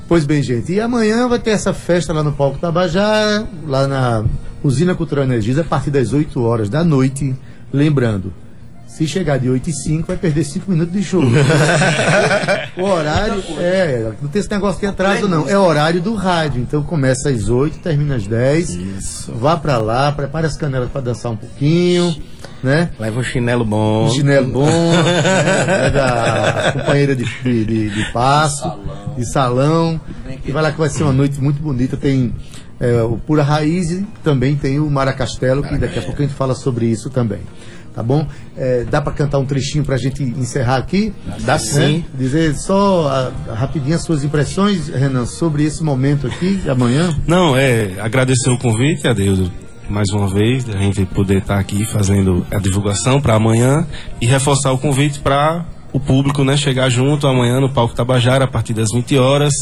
Pois 0.08 0.26
bem, 0.26 0.44
gente, 0.44 0.72
e 0.74 0.80
amanhã 0.82 1.28
vai 1.28 1.40
ter 1.40 1.52
essa 1.52 1.74
festa 1.74 2.14
lá 2.14 2.22
no 2.24 2.34
Palco 2.34 2.60
Tabajara, 2.60 3.48
lá 3.66 3.88
na 3.88 4.24
Usina 4.64 4.94
Cultural 4.94 5.24
Energias, 5.26 5.58
a 5.58 5.64
partir 5.64 5.90
das 5.92 6.14
8 6.14 6.42
horas 6.44 6.70
da 6.70 6.84
noite. 6.84 7.34
Lembrando, 7.72 8.32
se 8.86 9.08
chegar 9.08 9.40
de 9.40 9.50
8 9.50 9.70
e 9.70 9.74
5, 9.74 10.08
vai 10.08 10.18
perder 10.18 10.44
5 10.44 10.70
minutos 10.70 10.94
de 10.94 11.02
show. 11.04 11.24
o 12.78 12.84
horário, 12.84 13.44
é, 13.58 14.12
não 14.22 14.30
tem 14.30 14.40
esse 14.40 14.52
negócio 14.52 14.80
de 14.80 14.86
atraso, 14.86 15.28
não. 15.28 15.50
É 15.50 15.58
horário 15.58 16.00
do 16.02 16.14
rádio. 16.14 16.62
Então 16.62 16.84
começa 16.84 17.30
às 17.30 17.50
8, 17.50 17.80
termina 17.80 18.16
às 18.16 18.28
10. 18.28 19.30
Vá 19.40 19.58
pra 19.58 19.78
lá, 19.80 20.12
prepare 20.12 20.46
as 20.46 20.56
canelas 20.58 20.90
para 20.92 21.02
dançar 21.02 21.32
um 21.32 21.36
pouquinho, 21.38 22.16
né? 22.62 22.92
Leva 23.00 23.20
um 23.20 23.24
chinelo 23.24 23.66
bom. 23.66 24.06
Um 24.06 24.12
chinelo 24.12 24.48
bom, 24.52 24.68
né? 24.68 25.66
Pega 25.66 26.06
a 26.06 26.72
companheira 26.74 27.16
de, 27.16 27.26
de- 27.44 27.90
de 27.90 28.12
passo, 28.14 28.72
de 29.16 29.26
salão. 29.32 30.00
E 30.46 30.52
vai 30.52 30.64
lá 30.64 30.72
que 30.72 30.78
vai 30.78 30.90
ser 30.90 31.04
uma 31.04 31.14
noite 31.14 31.42
muito 31.42 31.62
bonita. 31.62 31.98
Tem 31.98 32.34
é, 32.80 33.02
o 33.02 33.18
Pura 33.18 33.44
Raiz 33.44 33.92
e 33.92 34.06
também 34.24 34.56
tem 34.56 34.80
o 34.80 34.90
Maracastelo, 34.90 35.64
que 35.64 35.78
daqui 35.78 36.00
a 36.00 36.02
pouco 36.02 36.22
a 36.22 36.26
gente 36.26 36.36
fala 36.36 36.56
sobre 36.56 36.86
isso 36.86 37.10
também. 37.10 37.40
Tá 37.94 38.02
bom? 38.02 38.28
É, 38.58 38.86
dá 38.90 39.00
para 39.00 39.14
cantar 39.14 39.38
um 39.38 39.46
trechinho 39.46 39.86
pra 39.86 39.98
gente 39.98 40.24
encerrar 40.24 40.78
aqui? 40.78 41.14
Dá 41.42 41.60
sim. 41.60 42.04
Dizer 42.18 42.56
só 42.56 43.08
a, 43.48 43.54
rapidinho 43.54 43.96
as 43.96 44.02
suas 44.02 44.24
impressões, 44.24 44.88
Renan, 44.88 45.28
sobre 45.28 45.64
esse 45.64 45.84
momento 45.84 46.26
aqui, 46.26 46.56
de 46.56 46.70
amanhã. 46.70 47.16
Não, 47.28 47.56
é 47.56 47.94
agradecer 48.00 48.50
o 48.50 48.58
convite, 48.58 49.08
Adeus, 49.08 49.52
mais 49.88 50.10
uma 50.10 50.28
vez, 50.28 50.64
da 50.64 50.76
gente 50.76 51.06
poder 51.06 51.38
estar 51.38 51.60
aqui 51.60 51.86
fazendo 51.86 52.44
a 52.52 52.58
divulgação 52.58 53.22
para 53.22 53.36
amanhã 53.36 53.86
e 54.20 54.26
reforçar 54.26 54.72
o 54.72 54.78
convite 54.80 55.20
para 55.20 55.64
o 55.94 56.00
público 56.00 56.44
né, 56.44 56.58
chegar 56.58 56.90
junto 56.90 57.28
amanhã 57.28 57.60
no 57.60 57.70
Palco 57.72 57.94
Tabajara 57.96 58.46
a 58.46 58.48
partir 58.48 58.74
das 58.74 58.88
20 58.94 59.18
horas. 59.18 59.54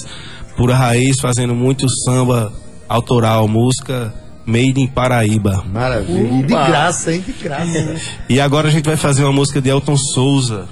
Pura 0.55 0.75
Raiz 0.75 1.19
fazendo 1.19 1.53
muito 1.53 1.85
samba 2.03 2.51
autoral, 2.87 3.47
música 3.47 4.13
Made 4.45 4.81
in 4.81 4.87
Paraíba. 4.87 5.63
Maravilha. 5.71 6.39
E 6.39 6.41
de 6.43 6.47
graça, 6.47 7.13
hein? 7.13 7.23
De 7.25 7.31
graça. 7.33 7.95
E 8.27 8.39
agora 8.39 8.67
a 8.67 8.71
gente 8.71 8.85
vai 8.85 8.97
fazer 8.97 9.23
uma 9.23 9.31
música 9.31 9.61
de 9.61 9.69
Elton 9.69 9.95
Souza, 9.95 10.67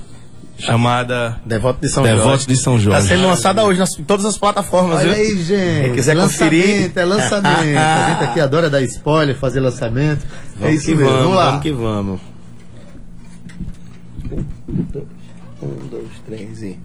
chamada 0.58 1.40
Devoto 1.46 1.80
de 1.82 1.88
São 1.90 2.04
Devoto 2.04 2.28
Jorge. 2.28 2.48
de 2.48 2.56
São 2.58 2.76
Está 2.78 2.92
Jorge. 2.92 3.08
sendo 3.08 3.28
lançada 3.28 3.64
hoje 3.64 3.80
nas, 3.80 3.98
em 3.98 4.04
todas 4.04 4.26
as 4.26 4.38
plataformas, 4.38 5.00
Olha 5.00 5.14
viu? 5.14 5.24
aí, 5.24 5.42
gente. 5.44 5.84
Quem 5.86 5.94
quiser 5.96 6.14
lançamento, 6.16 6.56
conferir. 6.62 6.92
É 6.96 7.06
lançamento. 7.06 7.78
A 7.80 8.10
gente 8.10 8.24
aqui 8.26 8.40
adora 8.42 8.70
dar 8.70 8.82
spoiler, 8.82 9.38
fazer 9.38 9.60
lançamento. 9.62 10.26
é 10.26 10.60
Vamos 10.60 10.76
isso 10.76 10.86
que 10.88 10.96
mesmo. 10.96 11.06
vamos, 11.10 11.22
Vamos 11.24 11.38
lá. 11.38 11.46
vamos 11.52 11.64
que 11.64 11.72
vamos. 11.72 12.20
Um, 15.62 15.88
dois, 15.90 16.08
três 16.26 16.64
e. 16.64 16.80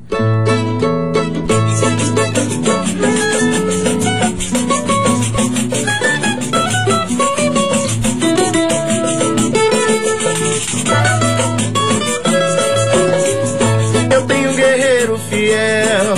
Eu 14.11 14.27
tenho 14.27 14.51
um 14.51 14.57
guerreiro 14.57 15.19
fiel. 15.19 16.15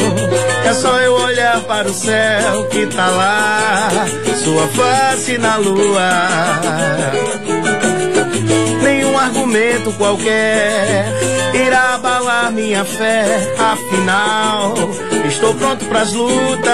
É 0.64 0.72
só 0.72 0.98
eu 1.00 1.12
olhar 1.12 1.60
para 1.64 1.88
o 1.88 1.92
céu 1.92 2.64
que 2.70 2.86
tá 2.86 3.06
lá, 3.06 3.90
sua 4.42 4.66
face 4.68 5.36
na 5.36 5.56
lua. 5.56 7.65
Nenhum 9.16 9.18
argumento 9.18 9.92
qualquer 9.92 11.06
irá 11.54 11.94
abalar 11.94 12.52
minha 12.52 12.84
fé. 12.84 13.24
Afinal, 13.58 14.74
estou 15.26 15.54
pronto 15.54 15.86
pras 15.86 16.12
lutas. 16.12 16.66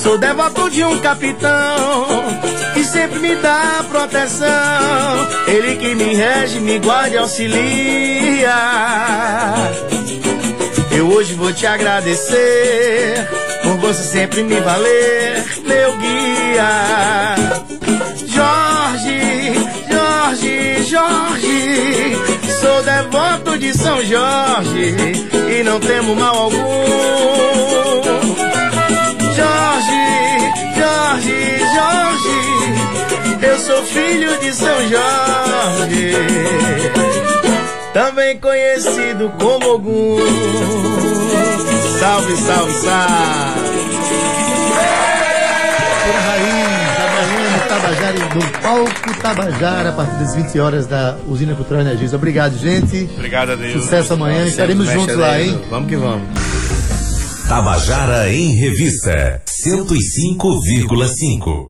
Sou 0.00 0.16
devoto 0.18 0.70
de 0.70 0.84
um 0.84 1.00
capitão 1.00 2.06
que 2.74 2.84
sempre 2.84 3.18
me 3.18 3.34
dá 3.36 3.84
proteção. 3.88 4.46
Ele 5.48 5.76
que 5.76 5.96
me 5.96 6.14
rege, 6.14 6.60
me 6.60 6.78
guarda 6.78 7.16
e 7.16 7.18
auxilia. 7.18 8.54
Eu 10.92 11.08
hoje 11.08 11.34
vou 11.34 11.52
te 11.52 11.66
agradecer 11.66 13.28
por 13.64 13.76
você 13.78 14.02
sempre 14.04 14.44
me 14.44 14.60
valer, 14.60 15.44
meu 15.66 15.96
guia. 15.96 17.50
Jorge, 20.40 20.84
Jorge, 20.84 22.16
sou 22.60 22.82
devoto 22.82 23.58
de 23.58 23.76
São 23.76 24.02
Jorge 24.02 24.94
e 25.58 25.62
não 25.62 25.78
temo 25.78 26.16
mal 26.16 26.34
algum. 26.34 26.56
Jorge, 29.36 30.00
Jorge, 30.78 31.58
Jorge, 31.74 33.46
eu 33.46 33.58
sou 33.58 33.84
filho 33.84 34.38
de 34.38 34.54
São 34.54 34.80
Jorge, 34.88 36.12
também 37.92 38.38
conhecido 38.38 39.30
como 39.38 39.74
Ogum. 39.74 40.16
Salve, 41.98 42.36
salve, 42.36 42.72
salve. 42.72 43.99
Tabajara, 47.70 48.18
no 48.34 48.42
palco 48.60 49.14
Tabajara, 49.22 49.90
a 49.90 49.92
partir 49.92 50.18
das 50.18 50.34
20 50.34 50.58
horas 50.58 50.88
da 50.88 51.16
Usina 51.28 51.54
Cultural 51.54 51.82
Energias. 51.82 52.12
Obrigado, 52.12 52.58
gente. 52.58 53.08
Obrigado 53.14 53.52
a 53.52 53.54
Deus. 53.54 53.84
Sucesso 53.84 54.14
amanhã, 54.14 54.44
estaremos 54.44 54.90
juntos 54.90 55.16
lá, 55.16 55.40
hein? 55.40 55.56
Vamos 55.70 55.88
que 55.88 55.96
vamos. 55.96 56.26
Tabajara 57.48 58.28
em 58.32 58.56
Revista 58.56 59.40
105,5. 59.46 61.68